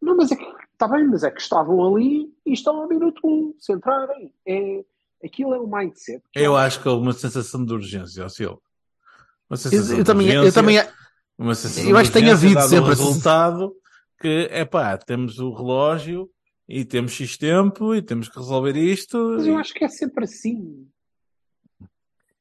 [0.00, 3.20] Não, mas é que está bem, mas é que estavam ali e estão ao minuto
[3.24, 4.32] um, se entrarem.
[4.46, 4.84] É,
[5.24, 6.22] aquilo é o mindset.
[6.34, 8.60] Eu acho que houve uma sensação de urgência, ó Silvio.
[9.48, 10.78] Uma sensação Eu, eu de também, eu urgência, também,
[11.38, 13.74] uma sensação eu acho que tem havido sempre o essa- resultado
[14.20, 16.30] que, é pá, temos o relógio
[16.68, 19.16] e temos X tempo e temos que resolver isto.
[19.36, 20.86] Mas e- eu acho que é sempre assim.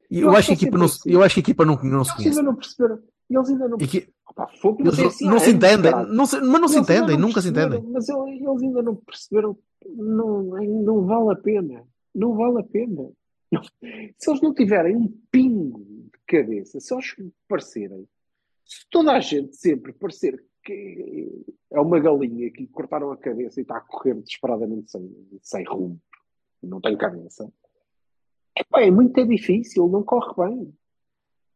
[0.09, 1.11] eu, Eu acho que a acho que é equipa não, sempre assim.
[1.11, 2.41] eu acho que a equipa não, não se conhece.
[2.41, 3.03] não perceberam.
[3.29, 5.55] Eles ainda não E que- Opa, fogo, eles é não, assim há não se anos,
[5.63, 7.81] entendem, não se- mas não se entendem, não nunca se entendem.
[7.83, 9.57] Mas ele- eles ainda não perceberam.
[9.85, 11.83] Não, não vale a pena.
[12.15, 13.09] Não vale a pena.
[13.51, 13.61] Não.
[14.17, 17.15] Se eles não tiverem um pingo de cabeça, se eles
[17.47, 18.07] parecerem,
[18.65, 23.59] se toda a gente sempre parecer que é uma galinha que lhe cortaram a cabeça
[23.59, 25.99] e está a correr desesperadamente sem, sem rumo,
[26.63, 27.51] não tem cabeça,
[28.57, 30.73] epá, é muito difícil, não corre bem.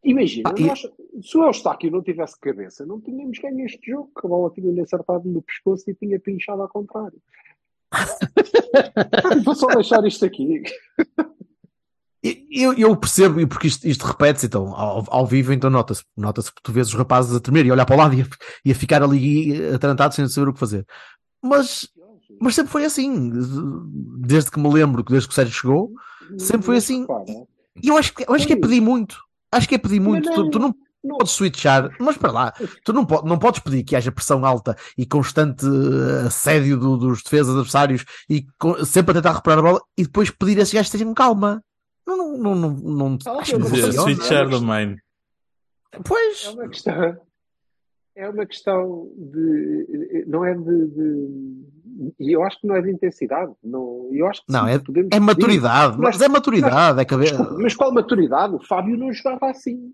[0.08, 0.80] Imagina, Ah, e- nós,
[1.22, 4.80] se o Eustáquio não tivesse cabeça, não tínhamos ganho este jogo, que a bola tinha-lhe
[4.82, 7.20] acertado no pescoço e tinha pinchado ao contrário.
[9.44, 10.64] Vou só deixar isto aqui.
[12.24, 16.04] E- Eu, eu percebo, e porque isto, isto repete-se, então, ao, ao vivo, então nota-se.
[16.16, 18.26] Nota-se que tu vês os rapazes a tremer e olhar para o lado e a,
[18.66, 20.86] e a ficar ali atarantados sem saber o que fazer.
[21.44, 21.88] Mas,
[22.42, 23.30] mas sempre foi assim.
[24.20, 25.92] Desde que me lembro, que desde que o Sérgio chegou,
[26.38, 27.06] sempre foi assim.
[27.84, 29.18] E eu acho, que- eu acho que é pedir muito.
[29.52, 30.26] Acho que é pedir muito.
[30.26, 33.40] Mas Tu, não- tu não não- podes switchar, mas para lá, tu não, po- não
[33.40, 38.46] podes pedir que haja pressão alta e constante eh, assédio do- dos defesas adversários e
[38.86, 41.64] sempre a tentar recuperar a bola e depois pedir a esses gajos que estejam calma.
[42.06, 42.70] Não, não, não, não,
[43.10, 43.94] não Ah, acho que não funciona.
[43.94, 44.96] Switchar do main.
[46.04, 47.18] Pois, É uma questão.
[48.16, 50.26] É uma questão de.
[50.28, 50.88] Não é de.
[50.88, 51.68] de-
[52.20, 53.52] e eu acho que não é de intensidade.
[53.64, 57.06] Não, eu acho que Não, sim, é- podemos é maturidade, Nós- mas é maturidade, é
[57.06, 57.30] caber.
[57.30, 58.56] Desculpa, mas qual maturidade?
[58.56, 59.94] O Fábio não jogava assim.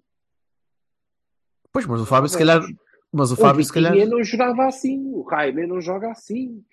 [1.72, 2.62] Pois, mas o Fábio, se calhar.
[3.12, 3.96] Mas o Fábio, o se calhar.
[4.08, 6.64] Não jogava assim, o Jaime não joga assim.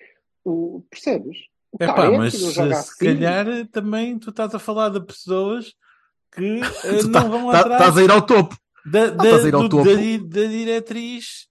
[0.44, 1.36] O, percebes?
[1.72, 3.04] O É pá, Tarek mas não se, joga se assim.
[3.04, 5.74] calhar também tu estás a falar de pessoas
[6.32, 6.60] que eh,
[7.04, 8.56] Tu não tá- vão tá- atrás Estás a ir ao topo.
[8.86, 9.84] da, da, estás a ir ao do- topo.
[9.84, 11.48] da da diretriz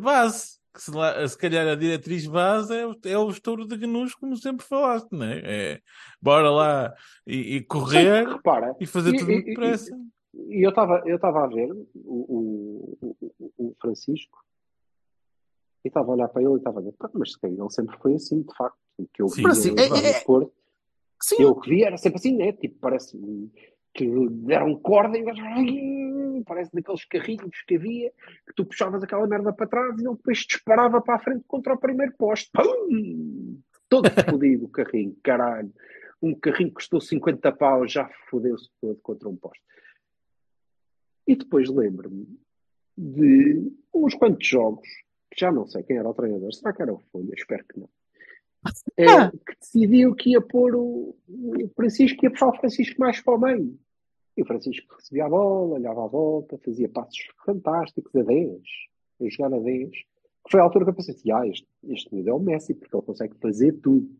[0.00, 0.59] base.
[0.72, 4.14] Que se, lá- se calhar a diretriz base é, o- é o estouro de gnus,
[4.14, 5.40] como sempre falaste, não é?
[5.44, 5.80] É,
[6.22, 6.94] bora lá
[7.26, 10.00] e, e correr Sim, repara, e fazer e- tudo e- muito e- depressa.
[10.32, 14.38] E eu estava eu estava a ver o, o, o, o Francisco
[15.84, 17.70] e estava a olhar para ele e estava a dizer, "Pá, mas se calhar ele
[17.70, 18.78] sempre foi assim, de facto.
[18.96, 20.52] O que eu Sim, vi no- é- é- Porto,
[21.20, 22.52] Sim, eu que vi era sempre assim, né?
[22.52, 23.18] Tipo, parece
[23.94, 25.24] que deram corda e
[26.44, 28.10] parece daqueles carrinhos que havia
[28.46, 31.74] que tu puxavas aquela merda para trás e ele depois disparava para a frente contra
[31.74, 32.50] o primeiro poste.
[32.52, 33.60] Pum!
[33.88, 35.72] Todo fodido o carrinho, caralho.
[36.22, 39.64] Um carrinho que custou 50 paus já fodeu-se todo contra um poste.
[41.26, 42.26] E depois lembro-me
[42.96, 44.88] de uns quantos jogos,
[45.36, 47.32] já não sei quem era o treinador, será que era o Folha?
[47.34, 47.88] Espero que não.
[48.96, 49.30] É, Ah.
[49.30, 53.40] que decidiu que ia pôr o, o Francisco, ia puxar o Francisco mais para o
[53.40, 53.78] meio.
[54.36, 58.60] E o Francisco recebia a bola, olhava à volta, fazia passos fantásticos a 10,
[59.20, 59.90] a jogar a 10.
[59.90, 62.74] Que foi a altura que eu pensei assim, ah, este, este miúdo é o Messi,
[62.74, 64.10] porque ele consegue fazer tudo.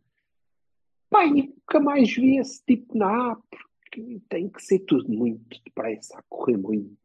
[1.09, 6.19] Pai, nunca mais vi esse tipo na A, porque tem que ser tudo muito depressa,
[6.19, 6.97] a correr muito.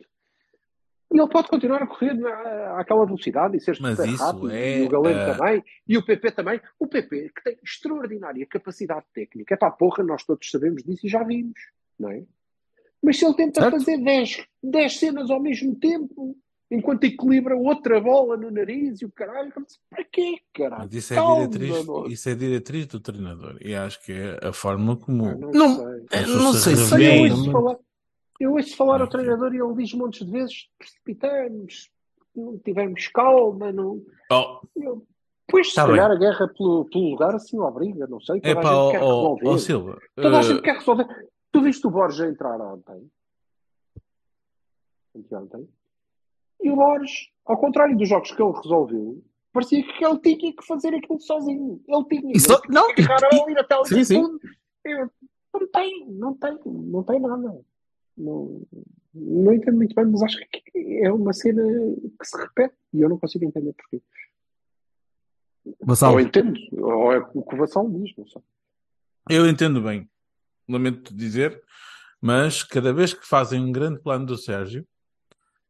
[1.14, 4.52] E ele pode continuar a correr na- àquela velocidade e ser Mas super isso rápido,
[4.52, 6.60] é, e o Galeno ah, também, e o PP também.
[6.80, 11.06] O PP, que tem extraordinária capacidade técnica, é para a porra, nós todos sabemos disso
[11.06, 11.60] e já vimos,
[12.00, 12.24] não é?
[13.04, 13.78] Mas se ele tenta Certo.
[13.78, 16.36] fazer 10, 10 cenas ao mesmo tempo,
[16.72, 19.54] enquanto equilibra outra bola no nariz e o caralho,
[19.90, 20.82] para quê, caralho?
[20.86, 22.12] Mas isso é, Calma, diretriz, amor.
[22.12, 23.58] isso é diretriz do treinador.
[23.62, 25.28] E acho que é a forma como.
[25.28, 26.06] Ah, não, Não- sei.
[26.12, 26.82] é, Isso não se sei se
[27.32, 27.78] ouço não- falar,
[28.40, 31.90] eu ouço falar ao treinador e ele diz montes de vezes: precipitamos,
[32.36, 34.02] não tivemos calma, não.
[34.32, 35.06] Oh, Eu,
[35.48, 38.42] pois, se Tá calhar a guerra pelo, pelo lugar assim obriga, não sei.
[38.42, 39.48] Toda é a gente quer ó- resolver.
[39.48, 40.00] ó, Silva.
[40.16, 41.30] Toda a eh, gente quer resolver.
[41.52, 43.10] Tu viste o Borges entrar ontem?
[45.16, 45.70] Anteontem.
[46.62, 50.66] E o Borges, ao contrário dos jogos que ele resolveu, parecia que ele tinha que
[50.66, 51.82] fazer aquilo sozinho.
[51.88, 52.34] Ele tinha ele
[52.70, 54.22] não, tinha que agarrar e- ali na tela sim.
[54.84, 55.10] Eu-
[55.54, 57.62] Não tem, não tem, não tem nada.
[58.18, 58.62] Não,
[59.14, 63.10] não entendo muito bem, mas acho que é uma cena que se repete e eu
[63.10, 64.02] não consigo entender porquê.
[65.82, 68.42] Vassal, Ou entendo, ou é o que o Vassal diz, não sei.
[69.30, 70.08] Eu entendo bem,
[70.70, 71.62] lamento dizer,
[72.22, 74.88] mas cada vez que fazem um grande plano do Sérgio,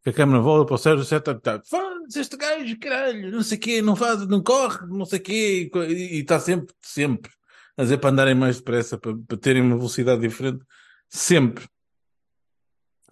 [0.04, 3.42] que a câmera volta para o Sérgio, o Sérgio está, faz este gajo, caralho, não
[3.42, 6.76] sei o quê, não faz, não corre, não sei o quê, e e está sempre,
[6.82, 7.32] sempre
[7.78, 10.64] a dizer para andarem mais depressa, para, para terem uma velocidade diferente,
[11.10, 11.68] sempre.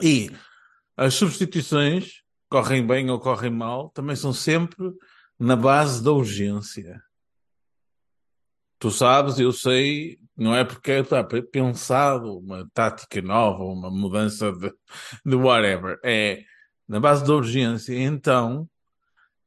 [0.01, 0.31] E
[0.95, 4.91] as substituições, correm bem ou correm mal, também são sempre
[5.39, 7.01] na base da urgência.
[8.79, 14.73] Tu sabes, eu sei, não é porque está pensado uma tática nova, uma mudança de,
[15.25, 15.99] de whatever.
[16.03, 16.43] É
[16.87, 17.97] na base da urgência.
[17.97, 18.69] Então,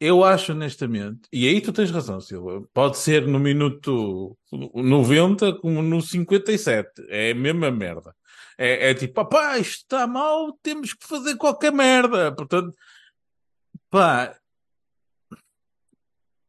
[0.00, 4.36] eu acho honestamente, e aí tu tens razão, Silva, pode ser no minuto
[4.74, 7.06] 90 como no 57.
[7.08, 8.14] É a mesma merda.
[8.58, 12.34] É, é tipo, papá, isto está mal, temos que fazer qualquer merda.
[12.34, 12.74] Portanto,
[13.90, 14.38] pá,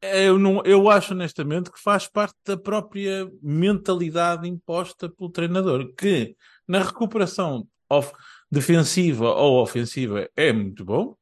[0.01, 6.35] eu, não, eu acho honestamente que faz parte da própria mentalidade imposta pelo treinador, que
[6.67, 7.67] na recuperação
[8.51, 11.15] defensiva ou ofensiva é muito bom,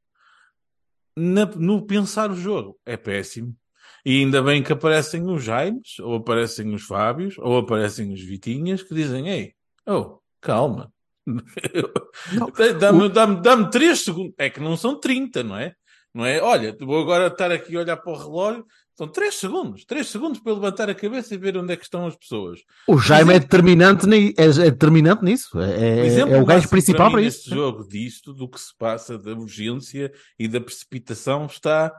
[1.16, 3.56] na- no pensar o jogo é péssimo.
[4.04, 8.84] E ainda bem que aparecem os Jaimes, ou aparecem os Fábios, ou aparecem os Vitinhas,
[8.84, 9.56] que dizem: Ei,
[9.88, 10.92] oh, calma.
[12.80, 14.34] Dá-me dá dá três segundos.
[14.38, 15.74] É que não são 30, não é?
[16.14, 16.42] Não é?
[16.42, 18.66] Olha, vou agora estar aqui a olhar para o relógio.
[18.98, 19.84] São 3 segundos.
[19.84, 22.62] 3 segundos para levantar a cabeça e ver onde é que estão as pessoas.
[22.88, 25.60] o Jaime é determinante, é, é determinante nisso.
[25.60, 27.40] É, é- O exemplo é o gajo principal para mim isso.
[27.40, 31.92] neste jogo disto, do que se passa, da urgência e da precipitação, está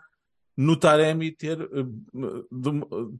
[0.57, 1.67] no Taremi ter, eh,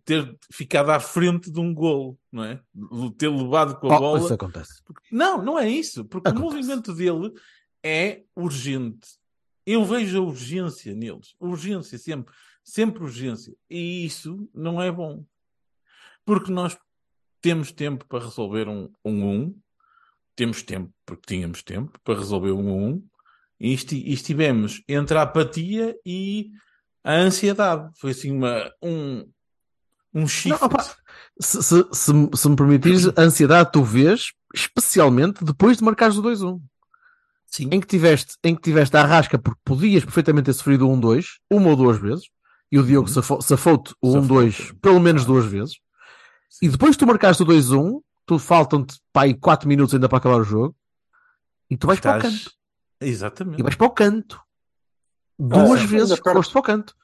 [0.05, 2.61] ter ficado à frente de um golo, não é?
[3.19, 4.19] Ter levado com a Oh, bola.
[4.21, 4.83] isso acontece.
[5.13, 6.47] Não, não é isso, porque Acontece.
[6.49, 7.33] o movimento dele
[7.85, 9.07] é urgente.
[9.67, 11.35] Eu vejo a urgência neles.
[11.41, 12.35] Urgência, sempre.
[12.65, 13.55] Sempre urgência.
[13.69, 15.25] E isso não é bom.
[16.25, 16.77] Porque nós
[17.41, 19.61] temos tempo para resolver um 1 um, um,
[20.35, 23.07] temos tempo, porque tínhamos tempo para resolver um 1 um,
[23.61, 26.51] esti- e estivemos entre a apatia e
[27.13, 27.91] a ansiedade.
[28.01, 29.27] Foi assim uma, um,
[30.15, 30.61] um shift.
[30.61, 30.69] Não,
[31.41, 36.23] Se, se, se, se me permitires, a ansiedade tu vês, especialmente depois de marcares o
[36.23, 36.61] 2-1.
[37.49, 37.69] Sim.
[37.73, 41.39] em que tiveste, em que tiveste a arrasca porque podias perfeitamente ter sofrido um 2
[41.51, 42.25] uma ou duas vezes,
[42.71, 43.15] e o Diogo Uhum.
[43.15, 44.33] safou- safou-te o Safou-te.
[44.73, 45.77] 1-2 pelo menos duas vezes,
[46.61, 50.41] e depois tu marcaste o 2-1, tu faltam-te pá, aí 4 minutos ainda para acabar
[50.41, 50.75] o jogo,
[51.71, 52.51] e tu vais para o Estás- canto.
[53.01, 53.61] Exatamente.
[53.61, 54.41] E vais para o canto.
[55.39, 56.33] Duas Ah, vezes perdes.
[56.33, 56.95] foste para o canto.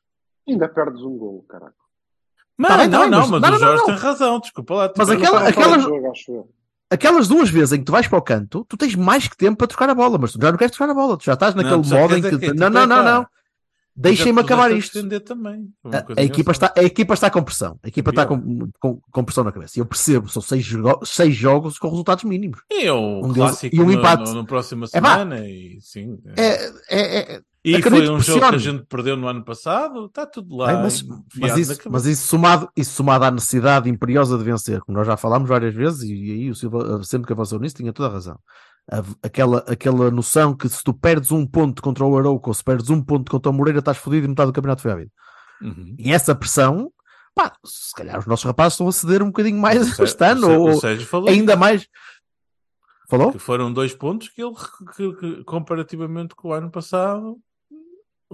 [0.49, 1.73] Ainda perdes um gol, caralho.
[2.57, 3.87] Mas, Tá bem, tá não, bem, não, mas- mas, não, o não, Jorge não.
[3.87, 4.93] tem razão, desculpa lá.
[4.97, 5.83] Mas aquela- Não, aquelas-
[6.23, 6.51] jogo.
[6.91, 9.57] Aquelas duas vezes em que tu vais para o canto, tu tens mais que tempo
[9.57, 11.55] para trocar a bola, mas tu já não queres trocar a bola, tu já estás
[11.55, 12.29] naquele já modo em que.
[12.29, 13.27] é que- não, não, não, epá, não.
[13.97, 14.99] Deixem-me já acabar isto.
[14.99, 17.79] A, a equipa está, a equipa está com pressão.
[17.83, 18.39] A equipa está Pior.
[18.41, 19.79] com, com, com pressão na cabeça.
[19.79, 22.61] Eu percebo, são seis, jo- seis jogos com resultados mínimos.
[22.71, 24.25] E é o Um deles- clássico e um no- empate.
[24.25, 25.13] no, no próxima É pá.
[25.13, 25.47] semana.
[25.47, 26.43] e, sim, é.
[26.43, 29.45] É, é, é- e acredito foi um que jogo que a gente perdeu no ano
[29.45, 30.07] passado.
[30.07, 30.71] Está tudo lá.
[30.71, 31.03] Ai, mas,
[31.37, 35.17] mas, isso, mas isso, somado, isso somado à necessidade imperiosa de vencer, como nós já
[35.17, 38.39] falámos várias vezes, e, aí o Silva sempre que avançou nisso tinha toda a razão.
[38.91, 42.65] A- aquela, aquela noção que se tu perdes um ponto contra o Arauco ou se
[42.65, 45.11] perdes um ponto contra o Moreira, estás fodido e metade do campeonato foi à vida.
[45.63, 45.95] Uhum.
[45.97, 46.91] E essa pressão,
[47.33, 50.51] pá, se calhar os nossos rapazes estão a ceder um bocadinho mais Sé- este ano,
[50.61, 51.87] ou falou ainda mais.
[53.09, 53.31] Falou?
[53.31, 54.55] que foram dois pontos que ele,
[54.97, 57.37] que- que, comparativamente com o ano passado,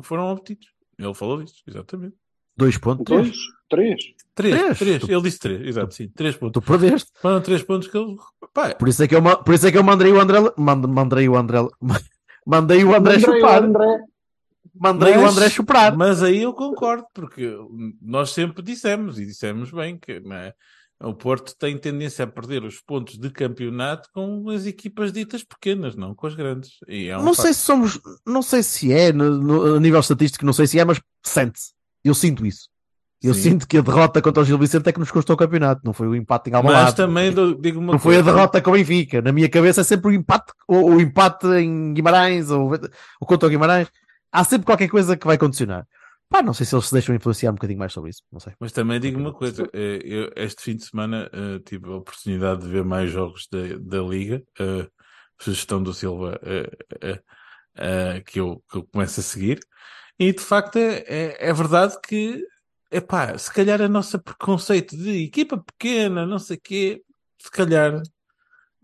[0.03, 0.67] foram obtidos.
[0.99, 2.15] Ele falou disso, exatamente.
[2.57, 3.05] Dois pontos.
[3.05, 3.37] Dois,
[3.69, 4.01] três.
[4.35, 4.79] Três, Três?
[4.79, 4.99] três.
[5.01, 6.09] Tu- Ele disse três, exato, sim.
[6.09, 6.61] Três pontos.
[6.61, 7.11] Tu perdeste.
[7.21, 8.17] Foram três pontos que ele.
[8.53, 10.39] Pá, Por isso é que eu, por isso é que eu mandei o André.
[10.57, 11.59] mand- Mandei o André.
[12.47, 13.63] Mandei o André chupar.
[13.63, 13.99] André.
[14.75, 15.97] Mandei o André chupar.
[15.97, 17.53] Mas aí eu concordo, porque
[18.01, 20.55] nós sempre dissemos, e dissemos bem, que não é?
[21.01, 25.95] O Porto tem tendência a perder os pontos de campeonato com as equipas ditas pequenas,
[25.95, 26.73] não com as grandes.
[26.89, 27.43] É um não facto.
[27.43, 28.01] sei se somos.
[28.27, 31.73] Não sei se é, no, no- a nível estatístico, não sei se é, mas sente-se.
[32.05, 32.69] Eu sinto isso.
[33.21, 33.41] Eu Sim.
[33.43, 35.81] sinto que a derrota contra o Gil Vicente é que nos custou o campeonato.
[35.85, 36.85] Não foi o empate em Alvalade.
[36.85, 38.33] Mas também digo uma Não foi a coisa.
[38.33, 39.21] derrota com o Benfica.
[39.21, 42.71] Na minha cabeça é sempre o empate, ou o empate em Guimarães, ou,
[43.21, 43.89] ou contra o Guimarães.
[44.31, 45.85] Há sempre qualquer coisa que vai condicionar.
[46.31, 48.23] Pá, não sei se eles se deixam influenciar um bocadinho mais sobre isso.
[48.31, 48.53] Não sei.
[48.61, 52.63] Mas também digo uma coisa, eh, eu este fim de semana eh, tive a oportunidade
[52.63, 54.87] de ver mais jogos da, da Liga, eh,
[55.41, 56.39] sugestão do Silva
[57.77, 59.61] eh, que, eu, que eu começo a seguir,
[60.19, 62.45] e de facto é, é, é verdade que,
[62.91, 67.03] epá, se calhar a nossa preconceito de equipa pequena, não sei o quê,
[67.39, 68.03] se calhar...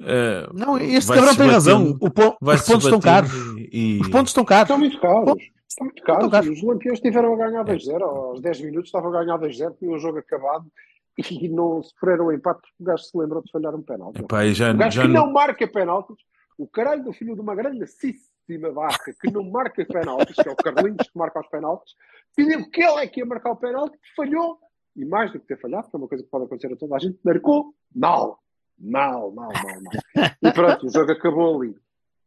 [0.01, 1.79] eh, Não, este cabrão tem razão.
[1.93, 3.31] batendo- O pon- os pontos estão caros.
[3.73, 4.63] E, Os pontos estão caros.
[4.71, 5.43] Estão muito caros.
[5.75, 6.49] Estão muito caros.
[6.49, 8.03] Os Lampiões tiveram a ganhar 2-0.
[8.03, 9.77] Aos 10 minutos estavam a ganhar 2-0.
[9.79, 10.67] Tinha o jogo acabado.
[11.17, 14.21] E não sofreram o empate porque o gajo se lembrou de falhar um penalti.
[14.21, 16.17] epá, já, O gajo já que não- não marca penaltis,
[16.59, 20.57] o caralho do filho de uma grandíssima vaca que não marca penaltis, que é o
[20.57, 21.95] Carlinhos que marca os penaltis,
[22.37, 24.59] decidiu que ele é que ia marcar o penalti, falhou,
[24.97, 26.97] e mais do que ter falhado, que é uma coisa que pode acontecer a toda
[26.97, 28.41] a gente, marcou mal.
[28.77, 30.31] Mal, mal, mal, mal.
[30.43, 31.77] E pronto, o jogo acabou ali.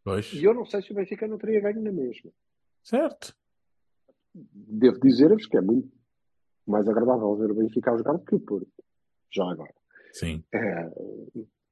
[0.01, 2.31] Pois, E eu não sei se o Benfica não teria ganho na mesma.
[2.87, 3.33] Certo.
[4.33, 5.89] Devo dizer-vos que é muito
[6.65, 8.67] mais agradável ver o Benfica a jogar do que o Porto.
[9.33, 9.73] Já agora.
[10.13, 10.43] Sim.
[10.53, 10.89] É,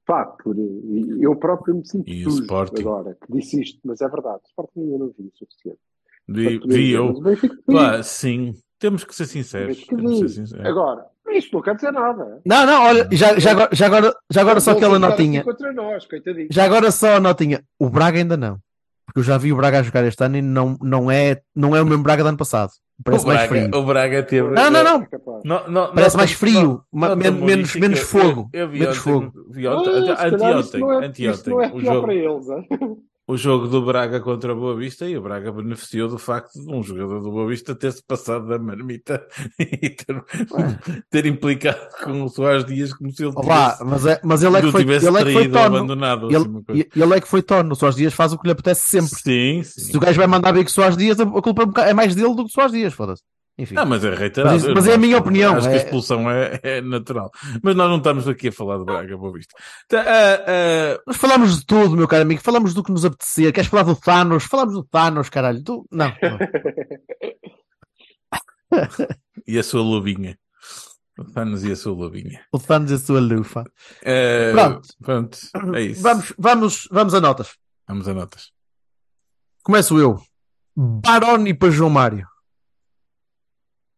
[0.06, 2.82] pá, por, eu próprio me sinto E o sujo Sporting?
[2.82, 4.42] agora que disse isto, mas é verdade.
[4.44, 5.80] O Sporting eu não vi o suficiente.
[6.28, 7.14] Vi, vi eu.
[7.66, 8.54] Pá, sim.
[8.80, 9.78] Temos que ser sinceros.
[9.78, 10.66] Benfica Temos que ser sinceros.
[10.66, 12.42] Agora, isto não quer dizer nada.
[12.46, 15.44] Não, não, olha, já, já, agora, já agora, já agora só aquela notinha.
[15.74, 16.08] Nós.
[16.50, 17.64] Já agora só a notinha.
[17.80, 18.60] O Braga ainda não.
[19.16, 21.74] Porque eu já vi o Braga a jogar este ano e não, não, é, não
[21.74, 22.72] é o mesmo Braga do ano passado.
[23.02, 23.82] Parece o, mais Braga, frio.
[23.82, 24.50] o Braga teve.
[24.50, 25.02] Não, não, não.
[25.04, 25.08] É.
[25.46, 28.80] Não, não, Parece não, mais frio, não, men- não, menos- menos fogo, Eu, eu vi
[28.80, 29.32] menos ontem, fogo.
[29.52, 32.14] Vi ontem, Ah, calhar isso anteontem, não é, anteontem, não é o, pior jogo, para
[32.14, 32.46] eles.
[33.28, 36.72] O jogo do Braga contra a Boa Vista e o Braga beneficiou do facto de
[36.72, 39.26] um jogador do Boa Vista ter-se passado da marmita
[39.60, 40.24] e ter,
[41.10, 44.58] ter implicado com o Soares Dias como se ele Olá, tivesse, mas, é, mas ele
[44.58, 45.78] é que foi, tivesse ele é que foi tono.
[45.78, 46.28] abandonado.
[46.28, 46.36] assim.
[46.70, 47.74] Ele, ele é que foi tono.
[47.74, 49.10] O Soares Dias faz o que lhe apetece sempre.
[49.10, 49.98] Sim, Se sim.
[49.98, 52.36] o gajo vai mandar bem com o Soares Dias, a culpa é é mais dele
[52.36, 53.24] do que o Soares Dias, foda-se.
[53.58, 53.74] Enfim.
[53.74, 54.54] Não, mas é reiterado.
[54.56, 57.32] Mas mas é a minha que- opinião, Acho que é- a expulsão é, é natural.
[57.64, 59.56] Mas nós não estamos aqui a falar de Braga, Boa Vista.
[59.88, 62.42] Tá, ah, ah, Nós falamos de tudo, meu caro amigo.
[62.42, 63.54] Falamos do que nos apetecer.
[63.54, 64.44] Queres falar do Thanos?
[64.44, 65.64] Falamos do Thanos, caralho.
[65.64, 65.88] Tu...
[65.90, 66.12] Não.
[69.48, 70.38] e a sua luvinha.
[71.18, 72.42] O Thanos e a sua luvinha.
[72.52, 73.64] O Thanos e a sua lufa.
[74.04, 74.90] Eh, Pronto.
[75.02, 75.38] pronto,
[75.74, 76.02] é isso.
[76.02, 77.56] Vamos, vamos, vamos a notas.
[77.88, 78.52] Vamos a notas.
[79.64, 80.20] Começo eu.
[80.76, 82.28] Baroni para João Mário.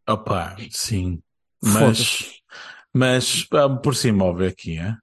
[0.08, 1.20] Opa, sim.
[1.64, 2.26] Mas,
[2.94, 3.48] mas
[3.84, 4.96] por cima, óbvio aqui, hein?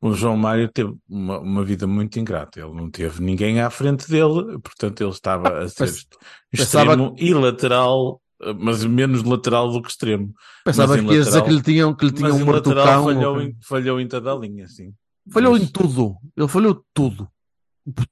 [0.00, 2.60] o João Mário teve uma, uma vida muito ingrata.
[2.60, 6.06] Ele não teve ninguém à frente dele, portanto ele estava a ser Pens-
[6.52, 8.20] pensava extremo e lateral,
[8.60, 10.32] mas menos lateral do que extremo.
[10.64, 13.42] Pensava que ias dizer lateral- que lhe tinham, que lhe tinham o lateral falhou, ou-
[13.42, 14.92] em, falhou em toda a linha, sim.
[15.32, 16.16] Falhou Mas- em tudo.
[16.36, 17.28] Ele falhou tudo.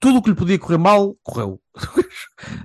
[0.01, 1.61] tudo o que lhe podia correr mal, correu.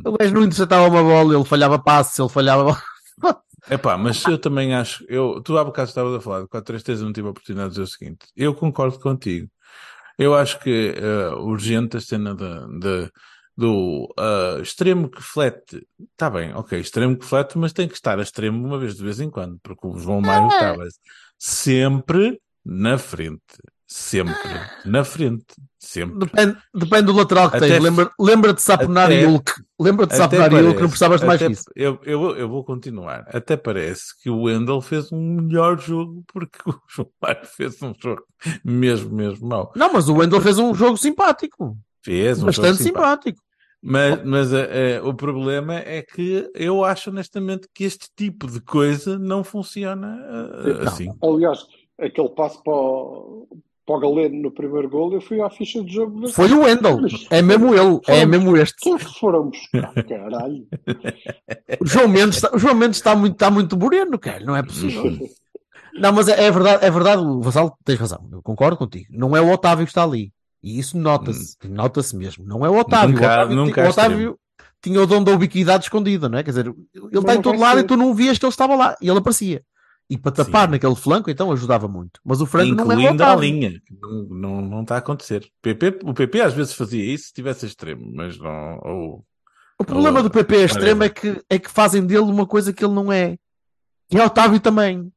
[0.03, 2.75] O gajo não interceptava uma bola, ele falhava passes, ele falhava.
[3.69, 7.05] Epá, mas eu também acho, eu, tu há bocado estavas a falar de 4-3-3 eu
[7.05, 9.49] não tive a oportunidade de dizer o seguinte, eu concordo contigo.
[10.17, 13.11] Eu acho que é urgente a cena de, de-
[13.57, 15.87] do ah, extremo que flete.
[16.13, 19.03] Está bem, ok, extremo que flete, mas tem que estar a extremo uma vez de
[19.03, 20.83] vez em quando, porque o João Mário estava
[21.39, 23.41] sempre na frente.
[23.93, 24.33] Sempre
[24.85, 25.45] na frente.
[25.77, 26.19] Sempre.
[26.19, 27.83] Depende, depende do lateral que Até- tens.
[27.83, 29.51] Lembra- Lembra-te de Saponar e Hulk.
[29.77, 31.65] Lembra-te de Saponar e Hulk, não precisavas de mais até- que isso.
[31.75, 33.25] Eu, eu, eu vou continuar.
[33.27, 37.93] Até parece que o Wendel fez um melhor jogo porque o João Mário fez um
[38.01, 38.23] jogo
[38.63, 39.73] mesmo, mesmo mau.
[39.75, 41.77] Não, mas o Wendel fez um jogo simpático.
[42.01, 43.39] Fez um Bastante jogo simpático.
[43.39, 43.41] simpático.
[43.83, 48.61] Mas, mas eh, eh, o problema é que eu acho honestamente que este tipo de
[48.61, 50.17] coisa não funciona
[50.63, 50.81] eh, Não.
[50.87, 51.09] assim.
[51.21, 51.65] Aliás,
[51.99, 53.47] aquele passo para o,
[53.99, 56.99] para o Galeno no primeiro gol, eu fui à ficha de jogo Foi o Wendel.
[57.29, 57.99] É mesmo ele.
[58.07, 58.75] É mesmo este.
[58.81, 60.65] quem foram buscar, caralho.
[61.79, 64.43] O João Mendes está, o João Mendes está muito, está muito moreno, cara.
[64.45, 65.17] Não é possível.
[65.93, 68.25] Não, mas é, é verdade, é verdade, o Vassal tens razão.
[68.31, 69.07] Eu concordo contigo.
[69.09, 70.31] Não é o Otávio que está ali.
[70.63, 71.57] E isso nota-se.
[71.67, 72.45] Nota-se mesmo.
[72.45, 73.15] Não é o Otávio.
[73.15, 74.39] Nunca- o Otávio, nunca o há Otávio
[74.81, 76.43] tinha o dom da ubiquidade escondida, não é?
[76.43, 76.75] Quer dizer, ele
[77.13, 77.83] está em todo lado ser.
[77.83, 78.95] e tu não vias que ele estava lá.
[79.01, 79.61] E ele aparecia.
[80.13, 80.71] E para tapar Sim.
[80.71, 82.19] naquele flanco, então ajudava muito.
[82.25, 83.39] Mas o Franco não é Incluindo a Otávio.
[83.49, 85.47] linha, que não, não, não está a acontecer.
[85.61, 88.79] PP, o PP às vezes fazia isso se tivesse extremo, mas não.
[88.83, 89.25] Ou,
[89.79, 92.83] O problema Ou- do PP extremo é que, é que fazem dele uma coisa que
[92.83, 93.37] ele não é.
[94.11, 95.09] E é Otávio também.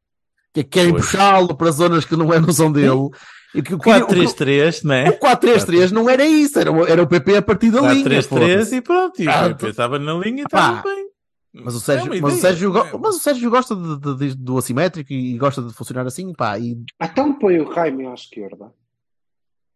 [0.53, 3.09] Que é que querem puxá-lo para zonas que não, é, não são dele.
[3.53, 5.11] E que, o que- o que- 4-3-3, não O é?
[5.13, 8.05] 4-3-3 não era isso, era, o- era o PP a partir da linha.
[8.05, 8.77] 4-3-3 foda-se.
[8.77, 9.21] e pronto.
[9.23, 11.07] E o Ah, PP estava na linha e estava bem.
[11.55, 12.41] Mas o É Sérgio, uma mas o.
[12.41, 16.05] Sérgio, go- mas o Sérgio gosta de- de- de- do assimétrico e gosta de funcionar
[16.07, 16.59] assim, pá.
[16.59, 18.73] E Então põe o Jaime à esquerda.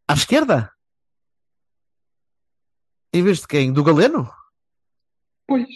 [0.09, 0.72] à esquerda?
[3.12, 3.72] Em vez de quem?
[3.72, 4.29] Do Galeno?
[5.47, 5.66] Pois.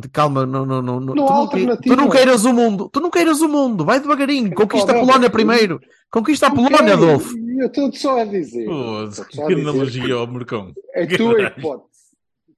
[0.00, 1.14] De calma, não, não, não, não.
[1.14, 4.54] Não tu, não tu não queiras o mundo, tu não queiras o mundo, vai devagarinho,
[4.54, 5.30] conquista a Polónia é.
[5.30, 6.94] primeiro, conquista a Polónia.
[6.94, 7.34] Adolfo.
[7.58, 8.64] Eu estou só a dizer.
[8.66, 9.08] Pô,
[9.48, 10.72] que analogia ao Mercão.
[10.94, 11.87] A tua hipótese.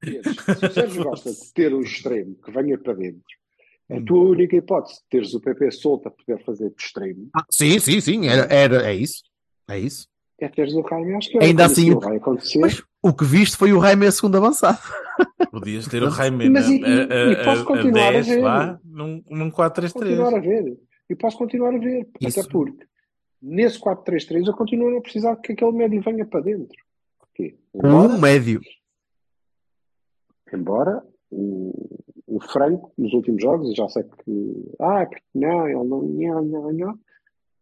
[0.05, 3.23] Se o Sérgio gosta de ter um extremo que venha para dentro,
[3.91, 4.05] a Hum.
[4.05, 7.79] tua única hipótese de teres o PP solto a poder fazer de extremo Ah, sim,
[7.81, 9.23] sim, sim, era, era, é isso.
[9.69, 10.07] É isso.
[10.41, 11.45] é teres o Jaime à esquerda.
[11.47, 12.61] Ainda assim, vai acontecer.
[12.61, 14.79] Mas o que viste foi o Jaime a segundo avançado.
[15.51, 18.13] Podias ter o Jaime Mas na- e- e- a, e posso a, a, continuar a
[18.13, 18.43] 10 ver?
[18.43, 20.37] lá num, num continuar 4-3-3.
[20.37, 20.79] a ver.
[21.11, 22.09] E posso continuar a ver.
[22.21, 22.41] Isso.
[22.41, 22.85] Até porque
[23.43, 26.77] nesse 4-3-3 eu continuo a precisar que aquele médio venha para dentro.
[27.19, 27.57] Porquê?
[27.75, 28.61] Um médio.
[30.57, 31.73] Embora o,
[32.27, 34.75] o Franco, nos últimos jogos, eu já sei que.
[34.79, 36.03] Ah, porque não, ele não.
[36.03, 36.99] Não, não, não.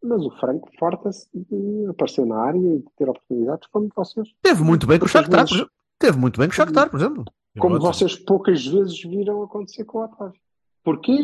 [0.03, 4.28] Mas o Franco farta-se de aparecer na área e de ter oportunidades como vocês.
[4.43, 5.55] Teve muito bem com o Shakhtar, por vezes.
[5.57, 5.72] exemplo.
[5.99, 7.24] Teve muito bem com o Shakhtar, por exemplo.
[7.59, 7.93] Como Ótimo.
[7.93, 10.41] vocês poucas vezes viram acontecer com o Otávio.
[10.84, 11.16] Porquê?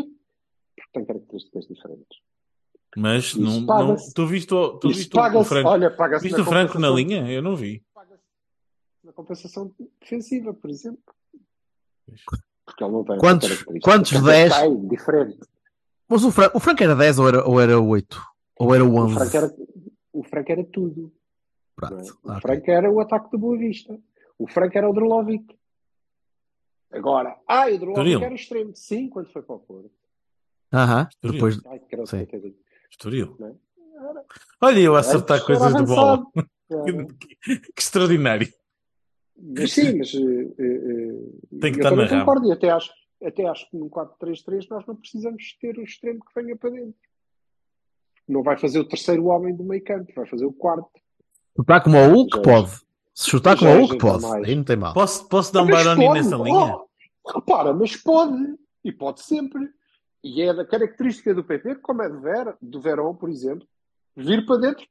[0.74, 2.18] Porque tem características diferentes.
[2.96, 4.12] Mas Isso não, não, paga-se.
[4.14, 5.44] tu viste, o, tu viste o-.
[5.44, 7.30] Franco, Olha, paga-se viste o Franco na linha?
[7.30, 7.84] Eu não vi.
[7.94, 8.22] paga-se
[9.04, 11.02] na compensação defensiva, por exemplo.
[12.66, 14.55] Porque ele não tem Quantos- quantos Quer dizer, 10?
[14.59, 15.38] Tem, diferente.
[16.09, 18.22] Mas o Franco, o Franco era 10 ou era, ou era 8?
[18.59, 19.14] Ou era O 11?
[19.14, 19.55] Franco era,
[20.12, 21.12] o Franco era tudo.
[21.80, 22.02] não é?
[22.02, 22.40] O ok.
[22.40, 23.98] Franco era o ataque do Boa Vista.
[24.38, 25.44] O Franco era o Drolovic.
[26.92, 28.72] Agora, ah, o Drolovic era extremo.
[28.74, 29.90] Sim, quando foi para o Porto.
[30.72, 31.32] Aham, Estoril.
[31.34, 31.61] depois...
[31.66, 32.26] Ai, que Sim.
[32.90, 33.36] Estoril.
[33.40, 33.52] É?
[34.61, 36.24] Olha eu a acertar coisas de bola.
[36.70, 37.07] Era.
[37.42, 38.48] Que, que extraordinário.
[39.37, 42.24] Mas sim, mas eh, eh, Tem que eu estar também na rama.
[42.24, 42.91] concordo e até acho,
[43.22, 46.95] até acho que num 4-3-3 nós não precisamos ter o extremo que venha para dentro.
[48.28, 50.89] Não vai fazer o terceiro homem do meio campo, vai fazer o quarto.
[51.57, 52.70] Chutar como o Hulk, Já- pode.
[53.12, 54.24] Se chutar como o Hulk, pode.
[54.47, 54.95] Aí não tem mal.
[54.95, 56.76] Posso, posso dar um Baroni nessa linha?
[56.76, 56.89] oh,
[57.35, 58.57] repara, mas pode.
[58.85, 59.68] E pode sempre.
[60.22, 63.66] E é da característica do PP, como é do, Ver, do Verón, por exemplo,
[64.16, 64.87] vir para dentro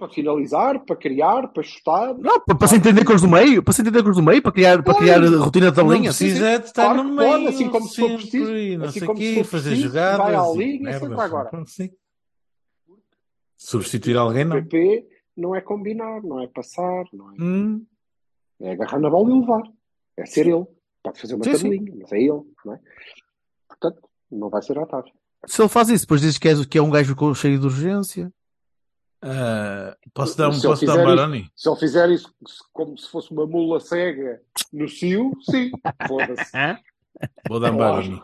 [0.00, 2.14] para finalizar, para criar, para chutar.
[2.18, 4.22] Não, para, para se entender com os do meio, para se entender com os do
[4.22, 6.10] meio, para criar, para criar a rotina de Não tabelinha.
[6.10, 8.76] precisa é de estar Claro no que pode, meio assim como se for preciso, e
[8.78, 11.00] não assim sei como quê, se for fazer preciso, jogadas vai à e linha, merdas.
[11.00, 11.50] sempre agora.
[13.56, 14.56] Substituir alguém O não.
[14.56, 17.84] PP não é combinar, não é passar, não é, Hum,
[18.60, 19.62] é agarrar na bola e levar.
[20.16, 20.66] É ser ele.
[21.02, 21.62] Pode fazer uma Sim, sim.
[21.64, 22.40] tabelinha, mas é ele.
[22.64, 22.80] Não é?
[23.68, 25.12] Portanto, não vai ser Otávio.
[25.46, 27.64] Se ele faz isso, depois diz que é, que é um gajo com- cheio de
[27.66, 28.30] urgência.
[29.22, 31.50] Ah, posso dar um, Se posso dar um Baroni?
[31.54, 32.34] Se ele fizer isso
[32.72, 34.40] como se fosse uma mula cega
[34.72, 35.70] no cio, sim.
[36.08, 36.50] Foda-se.
[37.48, 37.76] Vou dar um.
[37.76, 38.22] Baroni.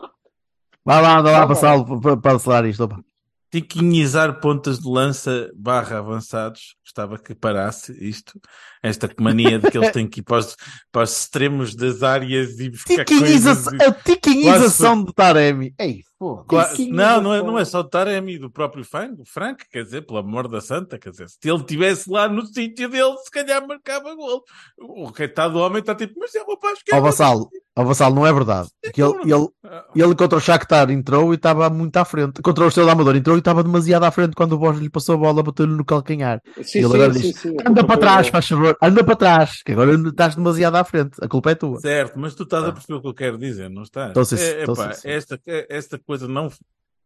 [0.83, 2.83] Vá lá, anda lá para, para, acelerar isto.
[2.83, 3.03] Opa.
[3.51, 6.77] tiquinhizar pontas de lança barra avançados.
[6.83, 8.39] Gostava que parasse isto.
[8.87, 10.55] Esta mania de que eles têm que ir para os,
[10.91, 13.79] para os extremos das áreas e buscar Tiquiniza coisas.
[13.87, 15.73] a tiquinização de Taremi.
[15.79, 16.37] Ei, pô.
[16.45, 19.83] Qua- Tiquinho Não, não é, não é só do Taremi, do próprio Frank, Frank, quer
[19.83, 23.31] dizer, pelo amor da santa, quer dizer, se ele estivesse lá no sítio dele, se
[23.31, 24.43] calhar marcava gol.
[24.79, 27.83] O coitado do homem está tipo, mas é o rapaz que é Ó Vassalo, ó
[27.83, 28.69] Vassalo, não é verdade.
[28.93, 29.47] Que ele, ele,
[29.95, 32.41] ele contra o Shakhtar entrou e estava muito à frente.
[32.41, 35.15] Contra o Estrela Amador entrou e estava demasiado à frente quando o Borges lhe passou
[35.15, 36.41] a bola, bateu-lhe no calcanhar.
[36.63, 39.03] Sim, E ele sim, agora sim, diz, sim, a Anda para trás, faz favor, anda
[39.03, 41.17] para trás, que agora estás demasiado à frente.
[41.21, 41.79] A culpa é tua.
[41.79, 42.67] Certo, mas tu estás Ah.
[42.69, 44.11] a perceber o que eu quero dizer, não estás?
[44.11, 45.09] Então, sim, é, então, epá, sim.
[45.09, 46.49] esta, esta coisa não,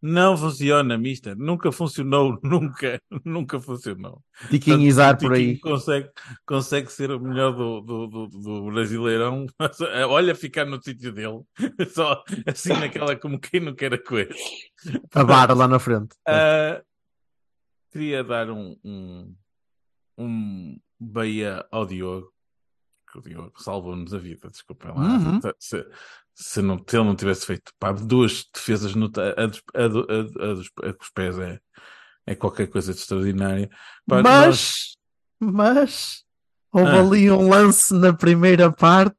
[0.02, 1.38] não funciona, mister.
[1.38, 4.22] Nunca funcionou, nunca, nunca funcionou.
[4.44, 5.60] O por aí.
[5.60, 6.10] Consegue,
[6.46, 9.46] consegue ser o melhor do, do, do, do Brasileirão.
[10.10, 11.42] Olha, ficar no sítio dele.
[11.94, 14.34] Só assim naquela como quem não quer a coisa.
[15.14, 16.16] A vara lá na frente.
[16.28, 16.82] Ah,
[17.92, 19.36] queria dar um, um,
[20.18, 22.32] um Bahia ao Diogo.
[23.12, 24.96] Que o Diogo salvou-nos a vida, desculpem lá.
[25.18, 25.40] Uhum.
[25.60, 25.86] Se,
[26.34, 30.90] se, não, se ele não tivesse feito pá, duas defesas, no, a, dos- a, a,
[30.90, 31.60] a com os pés é,
[32.26, 33.70] é qualquer coisa de extraordinária.
[34.08, 34.96] Pá, nós-
[35.40, 36.24] Mas, mas,
[36.72, 37.02] houve Ah.
[37.02, 39.16] ali um lance na primeira parte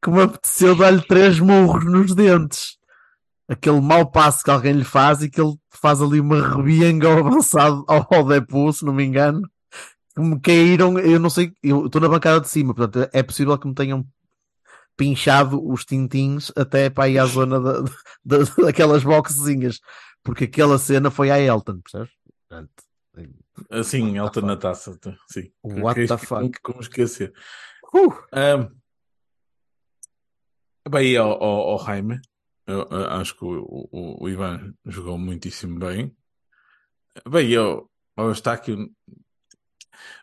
[0.00, 2.76] que me apeteceu dar-lhe três murros nos dentes.
[3.48, 7.18] Aquele mau passo que alguém lhe faz e que ele faz ali uma rebianga ao
[7.26, 9.42] avançado ao, ao Depu, se não me engano.
[10.14, 13.58] Que me caíram, eu não sei, eu estou na bancada de cima, portanto é possível
[13.58, 14.06] que me tenham
[14.96, 17.80] pinchado os tintins até para aí à zona da,
[18.24, 19.80] da- daquelas boxezinhas,
[20.22, 22.10] porque aquela cena foi à Elton, percebes?
[22.48, 22.70] Portanto,
[23.70, 24.98] Assim, alta na taça.
[24.98, 25.50] tá, Sim.
[25.62, 26.58] What the fuck?
[26.62, 27.32] Como esquecer?
[27.94, 28.68] uh, Ahm,
[30.88, 32.20] bem, ao, ao, ao Jaime,
[32.66, 36.16] eu, eu acho que o, o, o Ivan jogou muitíssimo bem.
[37.28, 38.90] Bem, eu, ao Eustáquio,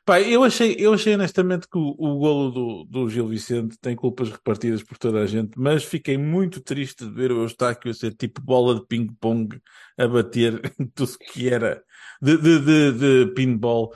[0.05, 3.95] pá, eu achei, eu achei honestamente que o, o golo do, do Gil Vicente tem
[3.95, 7.93] culpas repartidas por toda a gente, mas fiquei muito triste de ver o Eustáquio a
[7.93, 9.59] ser tipo bola de ping-pong
[9.97, 11.81] a bater em tudo que era
[12.21, 12.91] de, de, de,
[13.25, 13.91] de pinball.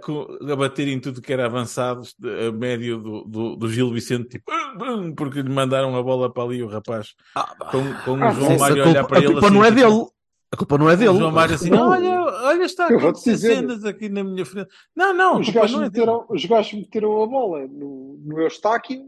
[0.00, 3.92] Com- a bater em tudo que era avançados de- a médio do, do, do Gil
[3.92, 4.44] Vicente, tipo,
[4.78, 4.78] "Bum,
[5.08, 7.14] bum", porque lhe mandaram a bola para ali o rapaz
[7.72, 9.46] com, com Ah, o João sim, Mário a a olhar culpa, para a ele culpa
[9.46, 10.06] assim, não é tipo, dele.
[10.56, 11.10] A culpa não é dele.
[11.10, 11.90] o João Mário assim, Não.
[11.90, 13.36] olha, olha, está a Eu dizer.
[13.56, 14.70] cenas aqui na minha frente.
[14.94, 19.04] Não, não, Os gajos, não é meteram, os gajos meteram a bola no, no Eustáquio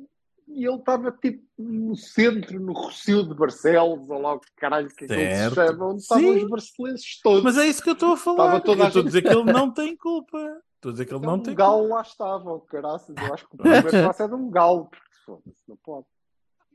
[0.46, 4.88] e ele estava tipo no centro, no Rocio de Barcelos, ou lá o que caralho
[4.88, 5.54] que aquilo se Certo.
[5.54, 7.42] chama, onde estavam os barcelenses todos.
[7.42, 8.44] Mas é isso que eu estou a falar.
[8.44, 10.38] Estava toda eu a estou a gente- dizer que ele não tem culpa.
[10.76, 11.94] Estou a dizer que ele Então, não um tem galo culpa.
[11.94, 13.16] lá estava, o caraças.
[13.16, 16.06] Eu acho que o primeiro passo é de um galo, porque foda-se, não pode.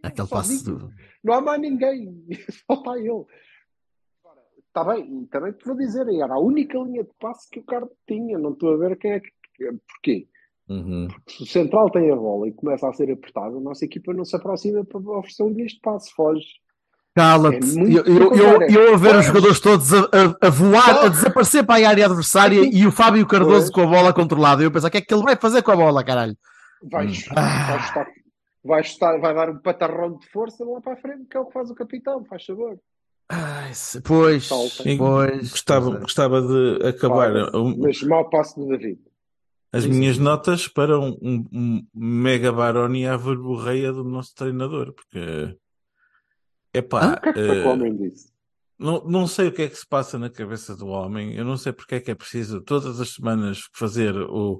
[0.01, 0.89] Aquele passo
[1.23, 2.25] Não há mais ninguém,
[2.67, 3.25] só está ele.
[4.75, 7.63] Está bem, e também te vou dizer, era a única linha de passe que o
[7.63, 8.39] Carlos tinha.
[8.39, 9.29] Não estou a ver quem é que.
[9.87, 10.27] Porquê?
[10.67, 11.07] Uhum.
[11.29, 14.25] Se o central tem a bola e começa a ser apertado, a nossa equipa não
[14.25, 16.45] se aproxima para oferecer um deste passe, foge.
[17.15, 17.57] Cala-te.
[17.79, 21.09] É eu, eu, eu, eu a ver os jogadores todos a, a- a voar, a
[21.09, 23.75] desaparecer para a área adversária e o Fábio Cardoso Pois.
[23.75, 24.63] com a bola controlada.
[24.63, 26.35] Eu pensar, o que é que ele vai fazer com a bola, caralho?
[26.91, 27.11] Vai, Hum.
[27.35, 28.07] vai, estar,
[28.63, 31.45] vai, estar, vai dar um patarrão de força lá para a frente, que é o
[31.45, 32.79] que faz o capitão, faz favor.
[33.29, 34.47] Ai, se- pois,
[34.97, 35.49] pois.
[35.51, 35.99] Gostava, é.
[35.99, 38.99] gostava de acabar um- Mas mau passo do David.
[39.71, 45.57] as Sim, minhas notas para um, um, um mega baronia verborreia do nosso treinador, porque
[46.73, 48.31] é O pá, que é que foi que o homem disse?
[48.77, 51.57] não, não sei o que é que se passa na cabeça do homem, eu não
[51.57, 54.59] sei porque é que é preciso todas as semanas fazer o,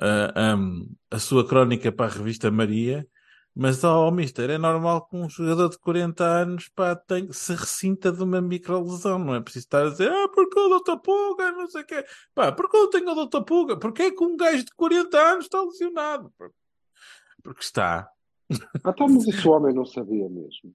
[0.00, 3.06] a, am, a sua crónica para a revista Maria,
[3.54, 8.10] mas ó, mister, é normal que um jogador de 40 anos pá, tem, se ressinta
[8.10, 11.82] de uma microlesão, não é preciso estar a dizer, ah, porque o Puga, não sei
[11.82, 14.74] o quê, pá, porque eu tenho o doutor Puga, porque é que um gajo de
[14.74, 16.32] 40 anos está lesionado?
[17.42, 18.10] Porque está.
[18.82, 20.74] Ah, tá, mas o homem não sabia mesmo.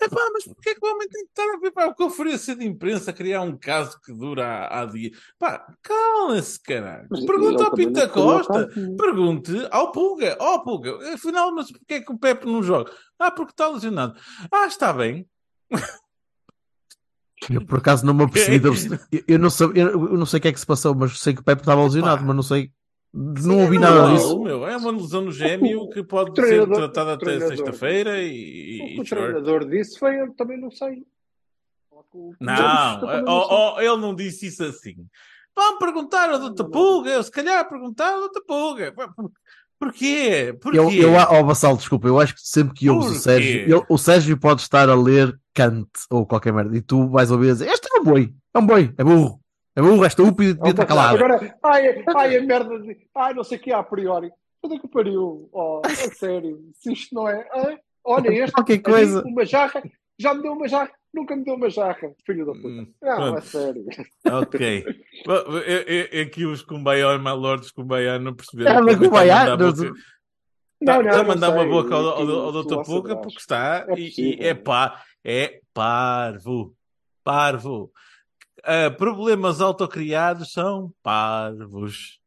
[0.00, 2.56] Epá, mas porquê é que o homem tem que estar a ver para a conferência
[2.56, 5.16] de imprensa criar um caso que dura há, há dias?
[5.38, 7.06] Pá, cala-se, caralho.
[7.10, 8.68] Mas Pergunta ele ao Pinta Costa.
[8.98, 10.36] Pergunte ao Pulga.
[10.40, 12.92] Ó Pulga, afinal, mas porquê é que o Pepe não joga?
[13.18, 14.18] Ah, porque está lesionado.
[14.50, 15.26] Ah, está bem.
[17.50, 18.62] Eu por acaso não me apercebi.
[19.10, 21.18] Eu, eu não sei, eu, eu não sei o que é que se passou, mas
[21.18, 22.70] sei que o Pepe estava lesionado, mas não sei.
[23.14, 24.40] Não ouvi Sim, nada não, disso.
[24.40, 28.94] Meu, é uma lesão no gêmeo que pode ser tratada até sexta-feira e, O e,
[28.94, 31.04] que o e treinador disse foi, eu também não sei.
[32.40, 33.24] Não, não sei.
[33.26, 34.94] ó, ele não disse isso assim.
[35.54, 36.64] Vão perguntar ao Dr.
[36.64, 38.40] Pulga, eu se calhar perguntar ao Dr.
[38.46, 39.30] Por-
[39.78, 40.56] Porquê?
[40.60, 40.78] Porquê?
[40.78, 43.14] Eu, eu, ó, Vassal, desculpa, eu acho que sempre que ouves o?
[43.20, 47.30] Sérgio, ele- o Sérgio pode estar a ler Kant ou qualquer merda, e tu vais
[47.30, 49.41] ouvir dizer: Este é um boi, é um boi, é burro.
[49.74, 51.16] É burro, é estúpido, devia estar calado.
[51.16, 52.96] Agora, ai, ai, a merda de.
[53.14, 54.30] Ai, não sei o que a priori.
[54.62, 55.48] Onde é que pariu?
[55.52, 57.48] Oh, a sério, se isto não é.
[57.52, 58.52] ai, olha, este.
[58.52, 59.22] Qualquer coisa.
[59.24, 59.82] Uma jarra,
[60.18, 62.68] já me deu uma jarra, nunca me deu uma jarra, filho da puta.
[62.68, 63.38] Hum, não, pronto.
[63.38, 63.84] a sério.
[64.30, 64.84] Ok.
[65.26, 68.78] Bom, é- é- é Aqui os lords Kumbaya, não perceberam.
[68.78, 69.82] Ah, mas é que Kumbaya, está a mandar
[70.80, 72.82] não- a não mandar uma boca ao, ao, ao Dr.
[72.84, 76.74] Puga porque está É e, e é pá, é parvo.
[77.24, 77.90] Parvo.
[78.64, 82.20] Ah, problemas autocriados são parvos.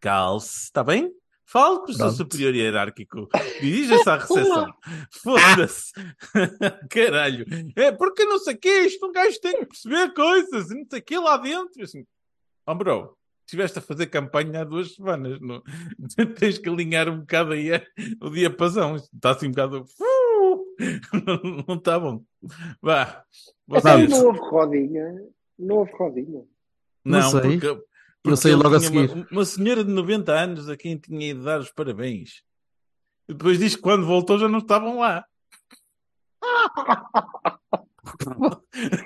[0.00, 1.12] Calce, está bem?
[1.44, 3.28] Fale com o seu superior hierárquico.
[3.60, 4.74] Dirija-se à recepção.
[5.10, 5.92] Foda-se.
[6.88, 7.44] Caralho.
[7.76, 10.86] É porque não sei o que, isto um gajo tem que perceber coisas, e não
[10.88, 11.82] sei o que lá dentro.
[11.82, 12.06] Assim,
[12.66, 15.38] oh, bro, estiveste a fazer campanha há duas semanas.
[15.40, 15.62] Não?
[16.38, 17.86] Tens que alinhar um bocado aí é,
[18.20, 18.96] o diapasão.
[18.96, 19.84] Está assim um bocado.
[21.12, 22.24] Não, não está bom.
[22.80, 23.24] Vá.
[23.68, 24.08] Vocês...
[24.08, 25.22] não houve rodinha.
[25.62, 26.44] Não houve rodinha.
[27.04, 27.40] Não Não, sei.
[27.40, 27.84] porque, Eu
[28.22, 29.10] porque sei ele logo a seguir.
[29.12, 32.42] Uma, uma senhora de 90 anos a quem tinha ido dar os parabéns.
[33.28, 35.24] E depois diz que quando voltou já não estavam lá.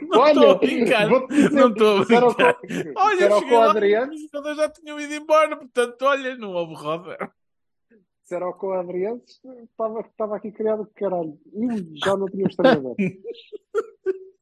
[0.02, 1.08] Não estou a brincar.
[1.08, 2.56] Não estou a se era o brincar.
[2.96, 6.52] Olha, era o cheguei lá, co-Adriano, os jogadores já tinham ido embora, portanto, olha, não
[6.52, 7.32] houve roda.
[8.24, 9.22] se era o co-Adriano,
[9.64, 11.38] estava, estava aqui criado de caralho.
[11.52, 12.96] Ih, já não tínhamos treinador.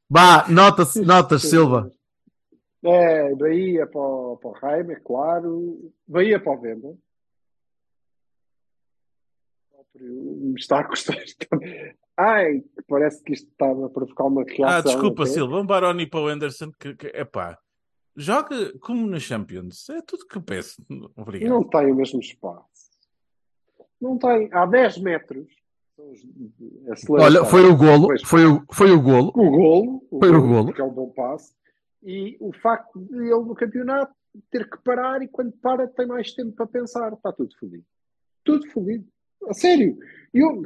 [0.09, 1.91] Vá, nota-se, notas, Silva.
[2.85, 5.93] É, Bahia para o, para o Jaime, é claro.
[6.07, 6.95] Bahia para o Venda.
[9.95, 11.17] Me está a custar.
[12.17, 14.67] Ai, parece que isto estava a provocar uma reação.
[14.67, 15.33] Ah, desculpa, até.
[15.33, 15.61] Silva.
[15.61, 17.59] Um Baroni para o Anderson, que, que epá,
[18.17, 19.89] joga como na Champions.
[19.91, 20.85] É tudo que eu peço.
[21.17, 21.51] Obrigado.
[21.51, 22.91] Não tem o mesmo espaço.
[24.01, 24.49] Não tem.
[24.53, 25.47] Há 10 metros.
[27.09, 29.29] Olha, foi o golo, foi o, foi o golo.
[29.29, 30.65] o golo, o Foi o golo, golo.
[30.67, 31.55] porque é um bom passe,
[32.05, 34.15] e o facto de ele no campeonato
[34.51, 37.85] ter que parar e quando para tem mais tempo para pensar, está tudo fodido.
[38.45, 39.07] Tudo fodido.
[39.49, 39.99] A sério.
[40.33, 40.63] Eu,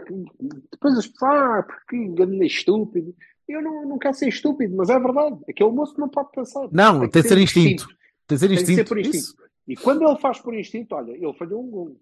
[0.70, 3.14] depois as pessoas, ah, porque engano estúpido.
[3.47, 5.39] Eu não, não quero ser estúpido, mas é verdade.
[5.49, 6.68] Aquele moço não pode pensar.
[6.72, 7.89] Não, tem de ser instinto.
[8.26, 8.89] Tem de ser Tem de ser instinto.
[8.89, 9.16] por instinto.
[9.16, 9.36] Isso.
[9.66, 12.01] E quando ele faz por instinto, olha, ele falhou um gol.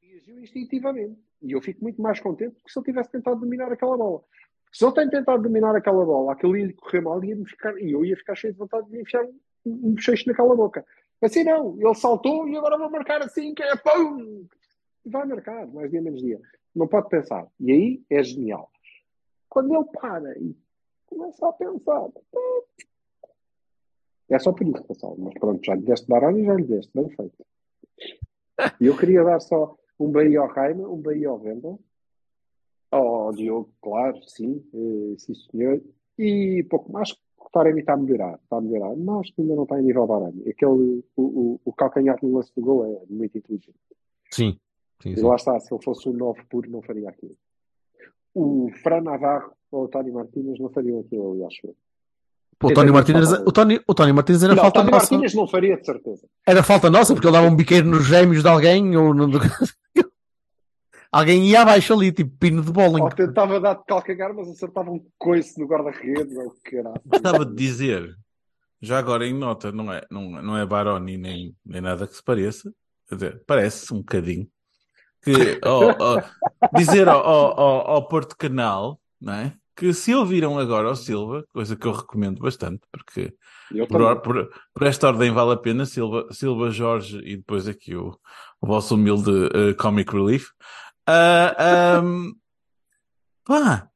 [0.00, 1.18] Reagiu instintivamente.
[1.42, 4.22] E eu fico muito mais contente do que se ele tivesse tentado dominar aquela bola.
[4.72, 8.04] Se ele tem tentado dominar aquela bola, aquilo ia correr mal ia ficar, e eu
[8.04, 10.84] ia ficar cheio de vontade de enfiar um, um bochecho naquela boca.
[11.20, 13.72] Assim não, ele saltou e agora vou marcar assim, que é!
[15.04, 16.40] E vai marcar, mais dia menos dia.
[16.74, 17.46] Não pode pensar.
[17.58, 18.70] E aí é genial.
[19.48, 20.56] Quando ele para e
[21.06, 22.08] começa a pensar,
[24.30, 25.16] é só por isso, pessoal.
[25.18, 27.44] Mas pronto, já lhe deste Baroni e já lhe deste, bem feito.
[28.80, 31.76] E eu queria dar só um Bahia ao Jaime, um Bahia ao Venda.
[32.90, 35.80] Ao Diogo, claro, sim, eh, sim senhor.
[36.18, 39.80] E pouco mais, o Taremi está a melhorar, está a melhorar, mas ainda não está
[39.80, 40.42] em nível Baroni.
[40.48, 43.76] Aquele, o, o, o calcanhar no lance do gol é muito inteligente.
[44.30, 44.58] Sim.
[45.02, 45.22] Sim, E sim.
[45.22, 47.36] lá está, se ele fosse um 9 puro, não faria aquilo.
[48.34, 51.74] O Fran Navarro ou o Tony Martínez não fariam aquilo, eu acho.
[52.58, 55.04] Pô, o Tony Martínez, o Tony, o Tony Martínez era Não, o falta Tony nossa.
[55.04, 56.28] Martínez não faria, de certeza.
[56.46, 59.28] Era falta nossa, porque ele dava um biqueiro nos gêmeos de alguém ou no...
[61.12, 63.02] alguém ia abaixo ali, tipo pino de bowling.
[63.02, 67.00] Ou tentava dar de calcagar, mas acertava um coice no guarda-redes, ou que caralho.
[67.04, 68.14] Gostava de dizer,
[68.80, 72.22] já agora em nota, não é, não, não é Baroni nem, nem nada que se
[72.22, 72.72] pareça,
[73.08, 74.48] quer dizer, parece um bocadinho,
[75.22, 76.22] que ó, ó,
[76.76, 79.52] dizer ao, ao, ao- ao Porto Canal, não é?
[79.76, 83.34] Que se ouviram agora ao Silva, coisa que eu recomendo bastante, porque
[83.88, 88.14] por, por, por esta ordem vale a pena, Silva, Silva Jorge e depois aqui o,
[88.60, 90.48] o vosso humilde eh, Comic Relief.
[91.12, 92.34] Ah, ahm,
[93.44, 93.90] pá,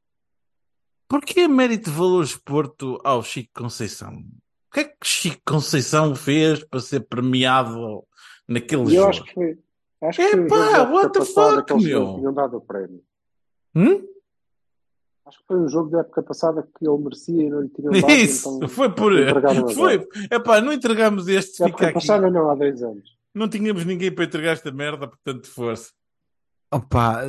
[1.07, 4.17] porquê a mérito de valores Porto ao Chico Conceição?
[4.17, 8.03] O que é que Chico Conceição fez para ser premiado
[8.45, 9.09] naquele eu jogo?
[9.09, 9.57] acho que foi.
[10.01, 12.15] Acho que da época what the fuck, meu?
[12.15, 13.01] tinham dado o prémio.
[13.73, 14.05] Hum?
[15.25, 17.93] Acho que foi um jogo da época passada que ele merecia e não lhe tinham
[17.93, 18.11] dado.
[18.11, 19.13] Isso, então foi por.
[19.73, 19.93] Foi.
[19.93, 20.07] agora.
[20.29, 21.93] Epá, não entregamos este, Da época aqui.
[21.93, 23.17] passada não, há dois anos.
[23.33, 25.93] Não tínhamos ninguém para entregar esta merda, portanto, força.
[26.71, 27.23] Opa,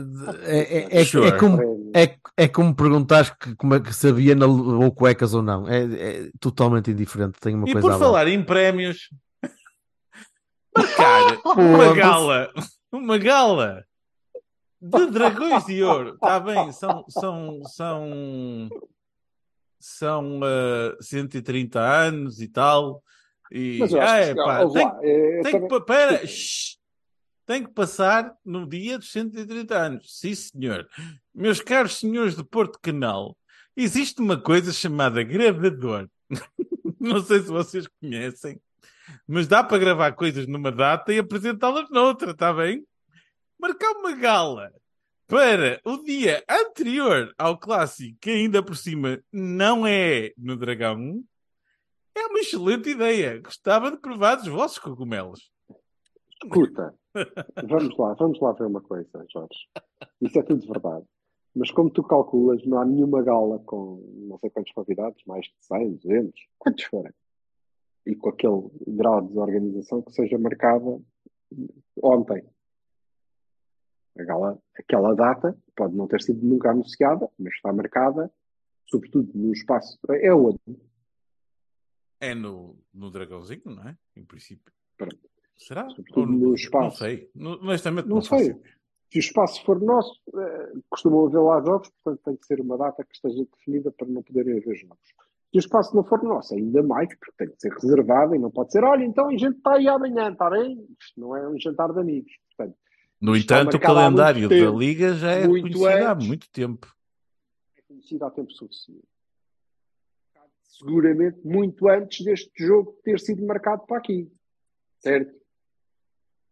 [0.45, 1.29] é, é, é, Sure.
[1.29, 1.93] é como, Prémio.
[1.95, 5.69] é, é como perguntares que, como é que sabia na ou cuecas ou não.
[5.69, 7.39] É, é totalmente indiferente.
[7.41, 9.09] Tem uma E coisa por falar em prémios,
[10.77, 12.53] marcar Pô, uma gala,
[12.93, 13.85] uma gala
[14.81, 16.15] de dragões de ouro.
[16.15, 18.69] Está bem, são, são, são,
[19.81, 23.03] são eh, 130 anos e tal.
[23.53, 26.27] E, Mas eu acho ah, que, epá, ouve tem, lá, é, tem também- que, pera,
[26.27, 26.76] shh,
[27.47, 30.19] tem que passar no dia dos 130 anos.
[30.19, 30.87] Sim, senhor.
[31.33, 33.37] Meus caros senhores de Porto Canal,
[33.77, 36.09] existe uma coisa chamada gravador.
[37.01, 38.61] Não sei se vocês conhecem,
[39.27, 42.85] mas dá para gravar coisas numa data e apresentá-las noutra, está bem?
[43.59, 44.73] Marcar uma gala
[45.29, 51.23] para o dia anterior ao clássico, que ainda por cima não é no Dragão,
[52.15, 53.41] é uma excelente ideia.
[53.41, 55.51] Gostava de provar os vossos cogumelos.
[56.43, 56.95] Escuta,
[57.69, 59.69] vamos lá, vamos lá ver uma coisa, Jorge.
[60.21, 61.07] Isso é tudo verdade.
[61.55, 63.99] Mas como tu calculas, não há nenhuma gala com
[64.29, 67.13] não sei quantos convidados, mais de 100, 200, quantos forem.
[68.05, 71.01] E com aquele grau de desorganização que seja marcada
[72.03, 72.45] ontem.
[74.19, 78.31] A gala, aquela data pode não ter sido nunca anunciada, mas está marcada,
[78.87, 79.99] sobretudo no espaço.
[80.11, 80.59] É onde?
[82.21, 83.97] É no, no Dragãozinho, não é?
[84.15, 84.73] Em princípio.
[84.97, 85.26] Pronto.
[85.57, 85.89] Será?
[86.15, 86.99] Ou no Não espaço.
[86.99, 87.31] sei.
[87.35, 88.51] No- Honestamente, Não não, sei.
[88.51, 88.61] faço.
[89.11, 92.77] Se o espaço for nosso, eh, costumam haver lá jogos, portanto tem que ser uma
[92.77, 94.99] data que esteja definida para não poderem haver jogos.
[95.53, 98.51] Se o espaço não for nosso, ainda mais, porque tem que ser reservado e não
[98.51, 100.85] pode ser, olha, então a gente está aí amanhã, está bem?
[101.01, 102.33] Isto não é um jantar de amigos.
[102.57, 102.77] Portanto,
[103.21, 104.55] No entanto, o há calendário da.
[104.71, 106.27] Liga já é Muito conhecido há antes.
[106.27, 106.95] muito tempo.
[107.79, 109.07] é conhecido há tempo suficiente.
[110.65, 114.31] Seguramente muito antes deste jogo ter sido marcado para aqui.
[114.99, 115.33] Certo?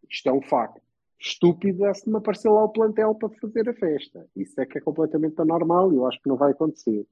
[0.09, 0.81] Isto é um facto.
[1.19, 4.27] Estúpido é se me aparecer lá o plantel para fazer a festa.
[4.35, 7.05] Isso é que é completamente anormal e eu acho que não vai acontecer.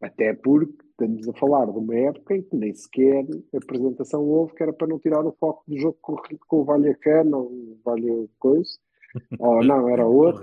[0.00, 3.24] Até porque estamos a falar de uma época em que nem sequer
[3.54, 6.60] a apresentação houve, que era para não tirar o foco do jogo com, o- com
[6.60, 8.70] o Vallecano ou o Valha Coisa.
[9.38, 10.42] Ou não, era outro.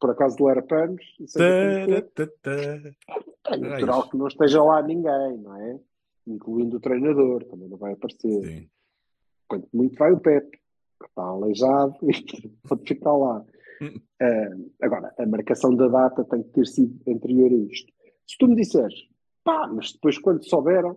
[0.00, 1.02] Por acaso do Era Panos.
[2.42, 2.96] Tararara.
[3.46, 5.78] É natural que não esteja lá ninguém, não é?
[6.26, 8.44] Incluindo o treinador, também não vai aparecer.
[8.44, 8.68] Sim.
[9.48, 10.59] Quanto muito vai o Pepe,
[11.00, 13.44] que está aleijado e pode ficar lá.
[14.20, 14.50] Ah,
[14.82, 17.92] agora, a marcação da data tem que ter sido anterior a isto.
[18.26, 19.08] Se tu me disseres,
[19.42, 20.96] pá, mas depois quando souberam,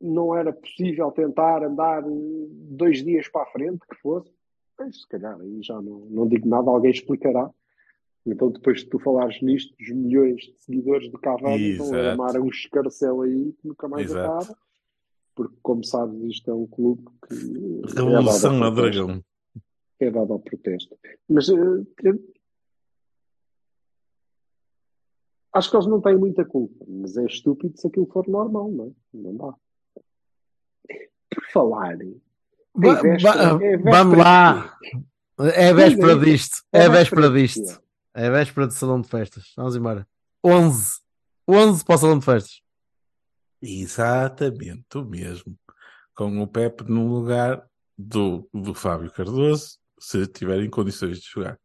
[0.00, 4.30] não era possível tentar andar dois dias para a frente, que fosse,
[4.76, 7.50] pois, se calhar aí já não, não digo nada, alguém explicará.
[8.26, 12.48] Então, depois de tu falares nisto, os milhões de seguidores do Cavani vão armar um
[12.48, 14.30] escarcel aí que nunca mais Exato.
[14.30, 14.58] acaba.
[15.34, 19.24] Porque, como sabes, isto é um clube que é Revolução ao a protesto.
[20.00, 20.98] É dado ao protesto.
[21.28, 21.86] Mas eu-
[25.52, 28.86] acho que eles não têm muita culpa, mas é estúpido se aquilo for normal, não
[28.86, 28.90] é?
[29.12, 29.54] Não dá.
[31.30, 32.20] Por falar, em
[32.76, 34.78] Va- véspera- va- é vamos lá.
[35.54, 36.18] É a véspera é.
[36.18, 36.64] disto.
[36.72, 37.82] É É a a véspera disto.
[38.14, 39.52] É a véspera de salão de festas.
[39.56, 40.06] Vamos embora.
[40.44, 41.00] 11.
[41.48, 42.62] 11 para o salão de festas.
[43.62, 45.56] Exatamente, o mesmo.
[46.14, 47.68] Com o Pepe no lugar
[47.98, 51.58] do, do Fábio Cardoso, se tiverem condições de jogar.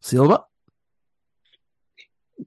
[0.00, 0.46] Silva.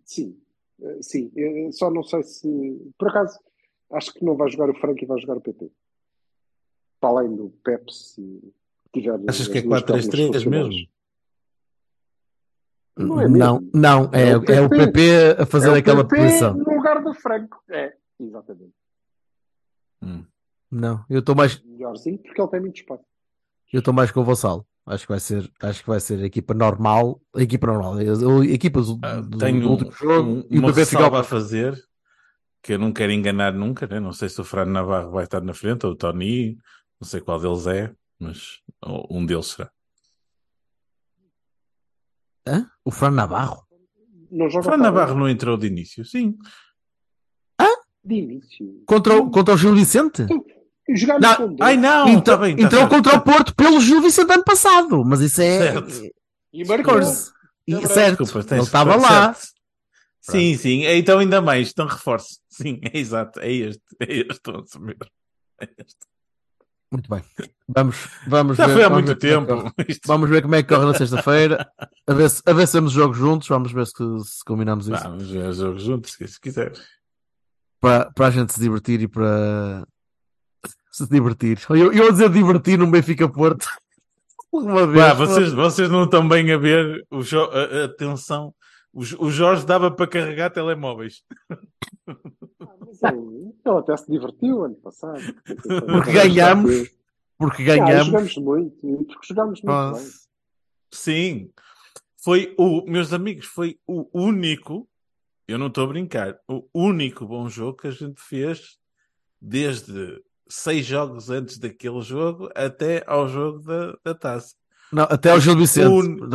[0.05, 0.41] Sim,
[0.81, 1.31] eh, sim.
[1.35, 2.93] Eu só não sei se.
[2.97, 3.37] Por acaso,
[3.91, 5.69] acho que não vai jogar o Franco e vai jogar o PT.
[6.99, 8.21] Para além do Pep, se
[8.93, 9.19] tiver.
[9.27, 10.67] Achas as que é duas 4-3-3 pernas funcionais.
[10.69, 10.87] mesmo?
[12.97, 13.71] Não é não, mesmo.
[13.73, 14.09] não.
[14.13, 14.85] É, É o é o PP.
[14.91, 16.53] PP a fazer É o aquela PP posição.
[16.53, 17.61] no lugar do Franco.
[17.69, 18.73] É, exatamente.
[20.03, 20.25] Hum.
[20.71, 23.03] Não, eu estou mais, Melhorzinho, porque ele tem muito espaço.
[23.73, 24.65] eu estou mais com o Vassalo.
[24.85, 28.45] Acho que vai ser, acho que vai ser a equipa normal, a equipa normal, a
[28.45, 31.17] equipa do, Ah, do- tenho do último jogo um- e o uma PP fica ressalva
[31.17, 31.23] a ao...
[31.25, 31.79] fazer
[32.63, 33.99] que eu não quero enganar nunca, né?
[33.99, 36.57] não sei se o Fran Navarro vai estar na frente ou o Tony,
[36.99, 38.59] não sei qual deles é, mas
[39.09, 39.71] um deles será.
[42.47, 42.67] Hã?
[42.83, 43.67] O Fran Navarro?
[44.31, 46.37] Não O Fran para Navarro não entrou de início, sim.
[48.03, 48.81] De início.
[48.87, 50.25] Contra o, contra o Gil Vicente?
[50.95, 51.61] Jogar Não, com dois.
[51.61, 55.03] Ai não, Entrou, está bem, tá entrou contra o Porto pelo Gil Vicente ano passado,
[55.05, 55.71] mas isso é.
[55.73, 56.11] Certo.
[56.53, 56.99] E marcou.
[57.67, 59.33] E- certo, Desculpa, ele estava lá.
[59.33, 59.51] certo.
[60.21, 62.39] Sim, sim, então ainda mais, então reforço.
[62.49, 65.05] Sim, é exato, é este, é este mesmo.
[65.59, 66.11] É este.
[66.91, 67.23] Muito bem.
[67.69, 67.95] Vamos,
[68.27, 68.73] vamos Já ver.
[68.73, 69.71] foi há muito é tempo.
[70.05, 71.65] Vamos ver como é que corre na sexta-feira.
[72.05, 73.47] A ver se, a ver se temos jogos juntos.
[73.47, 75.01] Vamos ver se, se combinamos isso.
[75.01, 76.73] Vamos ver os jogos juntos, se quiser.
[77.79, 79.87] Para, para a gente se divertir e para
[80.91, 81.59] se divertir.
[81.69, 83.65] Eu, eu ia dizer divertir num Benfica Porto.
[84.51, 85.15] Uma vez.
[85.17, 88.53] Vocês, vocês não estão bem a ver o jo- a- a- atenção.
[88.93, 91.23] O, o Jorge dava para carregar telemóveis.
[92.79, 95.21] Mas ele, até se divertiu ano passado.
[95.87, 96.89] Porque ganhamos.
[97.37, 98.05] Porque Ah, ganhamos.
[98.07, 99.05] jogamos muito.
[99.07, 100.09] Porque jogamos muito bem.
[100.93, 101.49] Sim.
[102.23, 104.87] Foi o, meus amigos, foi o único,
[105.47, 108.77] eu não estou a brincar, o único bom jogo que a gente fez
[109.41, 110.21] desde
[110.51, 114.53] seis jogos antes daquele jogo até ao jogo da, da taça.
[114.91, 115.87] Não, até ao Gil Vicente.
[115.87, 116.29] Un-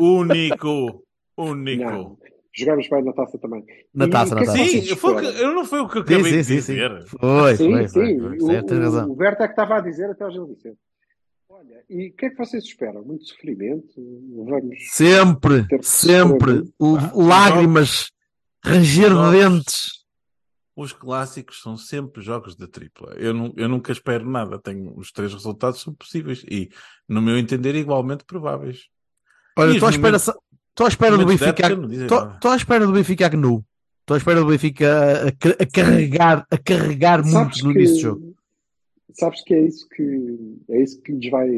[0.00, 1.04] Único.
[1.36, 1.84] Único.
[1.84, 2.18] Não.
[2.56, 3.64] Jogámos bem na taça também.
[3.92, 4.56] Na taça, na é taça.
[4.58, 6.72] Sim, foi que- eu não foi o que eu Sim, acabei sim, de sim, sim.
[6.74, 7.04] dizer.
[7.06, 7.94] Foi, Sim, foi, sim.
[8.20, 8.38] foi.
[8.38, 8.60] foi.
[8.78, 9.10] O, razão.
[9.10, 10.78] o Berto é que estava a dizer até ao Gil Vicente.
[11.48, 13.02] Olha, e o que é que vocês esperam?
[13.04, 13.92] Muito sofrimento?
[14.46, 14.76] Vamos.
[14.90, 16.52] Sempre, sempre.
[16.80, 18.10] L- Lágrimas,
[18.64, 20.03] ranger de dentes.
[20.76, 23.14] Os clássicos são sempre jogos da tripla.
[23.16, 24.58] Eu, nu- eu nunca espero nada.
[24.58, 26.68] Tenho, os três resultados são possíveis e,
[27.08, 28.88] no meu entender, igualmente prováveis.
[29.56, 31.68] Olha, estou à espera, estou à espera do Benfica.
[32.34, 33.64] Estou à espera do Benfica GNU.
[34.00, 38.00] Estou à espera do Benfica a, carregar, a carregar muito Sabes no que- início do
[38.00, 38.34] jogo.
[39.12, 40.02] Sabes que é isso que
[40.70, 41.48] é isso que lhes vai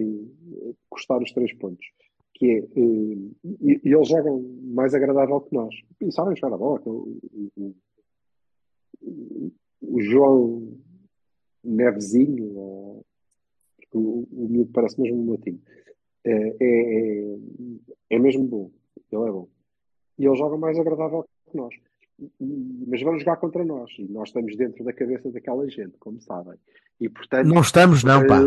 [0.91, 1.87] custar os três pontos.
[2.35, 3.17] Que é, eh,
[3.63, 4.43] e, e eles jogam
[4.75, 5.75] mais agradável que nós.
[6.03, 6.79] E sabem jogar a bola.
[6.81, 7.19] que O,
[7.57, 7.75] o-
[9.07, 10.77] o- João
[11.65, 13.05] Nevezinho, ou-
[13.93, 15.61] o, o miúdo parece mesmo um latinho,
[16.25, 17.37] é, é,
[18.11, 18.71] é mesmo bom.
[19.11, 19.49] Ele é bom.
[20.19, 21.75] E ele joga mais agradável que nós.
[22.89, 23.91] Mas vão jogar contra nós.
[23.99, 26.55] E nós estamos dentro da cabeça daquela gente, como sabem.
[27.01, 27.47] E portanto.
[27.47, 28.41] Não estamos, não, pá.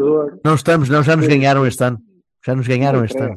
[0.43, 1.03] Não estamos, não.
[1.03, 1.99] Já nos ganharam este ano.
[2.45, 3.35] Já nos ganharam este ano.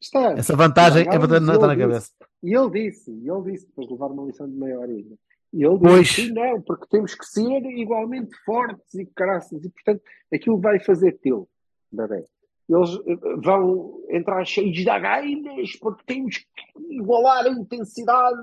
[0.00, 0.32] Está.
[0.32, 2.10] Essa vantagem é para- não está na cabeça.
[2.42, 5.16] E ele disse, e ele disse, depois de levar uma lição de meia horinha.
[5.52, 6.08] E ele Pois.
[6.08, 9.62] disse, "Sim, não, porque temos que ser igualmente fortes e caraças.
[9.64, 11.46] E, portanto, aquilo vai fazer teu,
[11.90, 12.24] bebê.
[12.68, 18.38] Eles eh, vão entrar cheios de gainas porque temos que igualar a intensidade.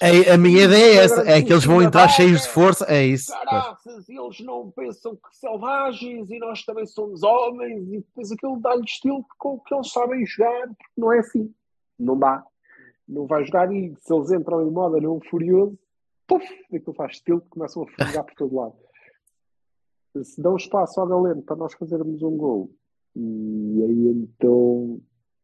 [0.00, 2.84] A, a minha ideia é essa, é que eles vão entrar cheios de força.
[2.88, 3.32] É isso.
[3.32, 8.84] Caraças, eles não pensam que selvagens e nós também somos homens e depois aquilo dá-lhe
[8.84, 11.52] estilo com o que eles sabem jogar, porque não é assim.
[11.98, 12.44] Não dá.
[13.08, 15.78] Não vai jogar e se eles entram em moda não furioso,
[16.26, 18.74] puf, aquilo faz estilo que começam a fugar por todo lado.
[20.22, 22.70] Se dão espaço ao Galeno para nós fazermos um gol,
[23.16, 25.00] e aí então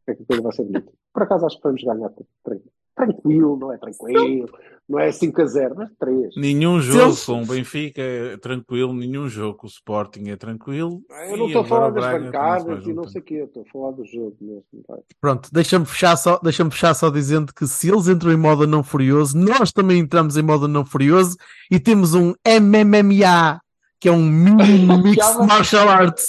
[0.07, 0.93] é que a coisa vai ser bonita.
[1.13, 2.11] Por acaso acho que vamos ganhar
[2.45, 2.61] tran-
[2.99, 4.49] tranquilo, não é tranquilo,
[4.89, 6.35] não é 5 a 0, mas 3.
[6.37, 11.03] Nenhum jogo eles- com o Benfica é tranquilo, nenhum jogo com o Sporting é tranquilo.
[11.31, 13.91] Eu não estou a falar das bancadas e não sei o quê, estou a falar
[13.93, 14.63] do jogo mesmo.
[14.89, 14.99] vai.
[15.21, 18.83] Pronto, deixa-me fechar, só, deixa fechar só dizendo que se eles entram em modo não
[18.83, 21.37] furioso, nós também entramos em modo não furioso
[21.71, 23.61] e temos um MMMA,
[24.01, 25.37] que é um Mini Mix.
[25.47, 26.25] Martial Arts.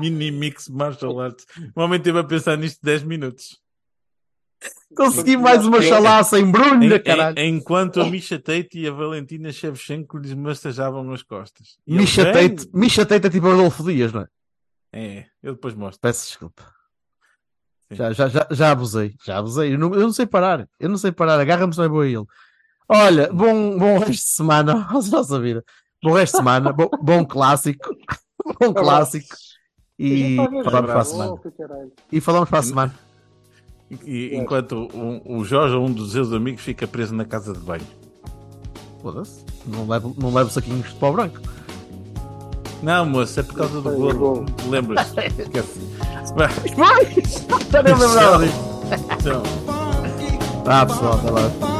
[0.00, 1.46] Mini Mix Martial Arts.
[1.74, 3.60] O homem esteve a pensar nisto 10 minutos.
[4.96, 7.38] Consegui mais uma chalaça em Em- brulha, em- caralho.
[7.38, 11.76] enquanto a Misha Tate e a Valentina Shevchenko lhes massajavam as costas.
[11.86, 14.26] E Misha vem- Tate, Misha Tate é tipo Adolfo Dias, não é?
[14.92, 16.00] É, eu depois mostro.
[16.00, 16.62] Peço desculpa.
[17.88, 17.96] Sim.
[17.96, 19.74] Já, já, já, já abusei, já abusei.
[19.74, 21.38] Eu não, eu não sei parar, eu não sei parar.
[21.38, 22.24] Agarra-me se não é boa ele.
[22.88, 25.64] Olha, bom, bom resto de semana, a nossa vida.
[26.02, 27.88] Bom resto de semana, bom, bom clássico,
[28.60, 29.34] bom clássico.
[29.98, 31.38] E está a ver, falamos para a semana.
[31.40, 31.92] Que caralho.
[32.12, 32.94] E falamos para a semana.
[33.90, 37.60] E- e- enquanto o, o Jorge, um dos seus amigos, fica preso na casa de
[37.60, 37.86] banho.
[39.02, 41.38] Foda-se, não levo, não levo saquinhos de pau branco.
[42.82, 44.44] Não, moço, é por causa do bom.
[44.68, 45.14] Lembras?
[45.38, 45.80] Esquece.
[46.34, 46.52] Vai!
[47.70, 48.58] Já nem lembrava disso.
[49.20, 49.42] então.
[50.66, 51.75] Ah, pessoal, até lá.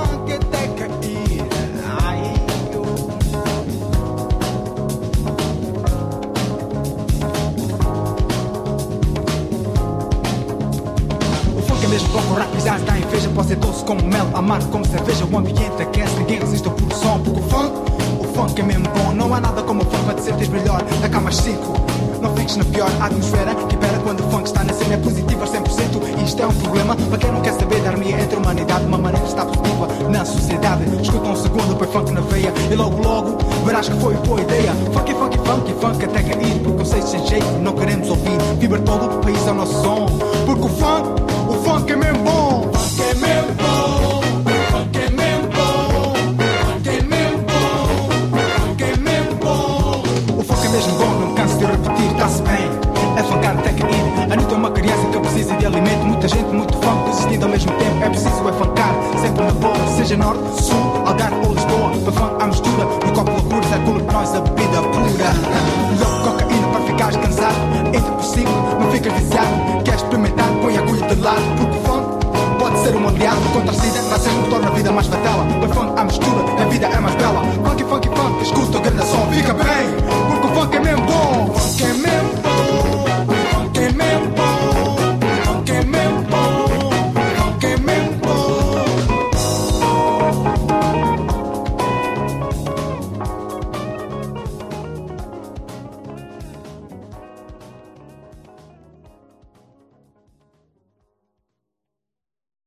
[13.86, 17.42] Como mel, amargo como cerveja O ambiente aquece, ninguém resiste ao puro som Porque o
[17.44, 17.72] funk,
[18.20, 20.82] o funk é mesmo bom Não há nada como o funk para te sentires melhor
[21.00, 24.64] Da cama às 5 não fiques na pior atmosfera que impera quando o funk está
[24.64, 27.90] na cena é positiva 100% Isto é um problema para quem não quer saber da
[27.90, 30.82] harmonia entre a humanidade Uma maneira está positiva na sociedade.
[31.02, 34.72] Escuta um segundo, põe funk na veia E logo logo verás que foi boa ideia.
[34.94, 36.56] Funk, funk, funk, funk até cair
[36.86, 38.38] sei sem jeito, não queremos ouvir.
[38.58, 40.06] Vibra todo o país ao nosso som
[40.46, 42.70] Porque o funk, o funk é mesmo bom.
[42.72, 43.75] Funk é mesmo bom
[56.26, 58.04] muita gente, muito funk desistindo ao mesmo tempo.
[58.04, 61.90] É preciso é funkar, sempre na boa, seja norte, sul, Algarve ou Lisboa.
[62.04, 65.30] Para funk à mistura, no copo loucura, circula por nós a bebida pura.
[66.00, 67.56] Logo cocaína para ficares cansado,
[67.94, 68.50] entra por cima,
[68.80, 69.82] não ficas viciado.
[69.84, 72.26] Quer experimentar, põe a agulha de lado, porque funk
[72.58, 75.44] pode ser um aliado contra a sida, vai ser é um motor vida mais fatela.
[75.60, 77.42] Para funk à mistura, a vida é mais bela.
[77.64, 79.86] Funk, funk, funk, escuta o grande som, fica bem,
[80.30, 81.54] porque o funk é mesmo bom.
[81.54, 82.15] Funk é mesmo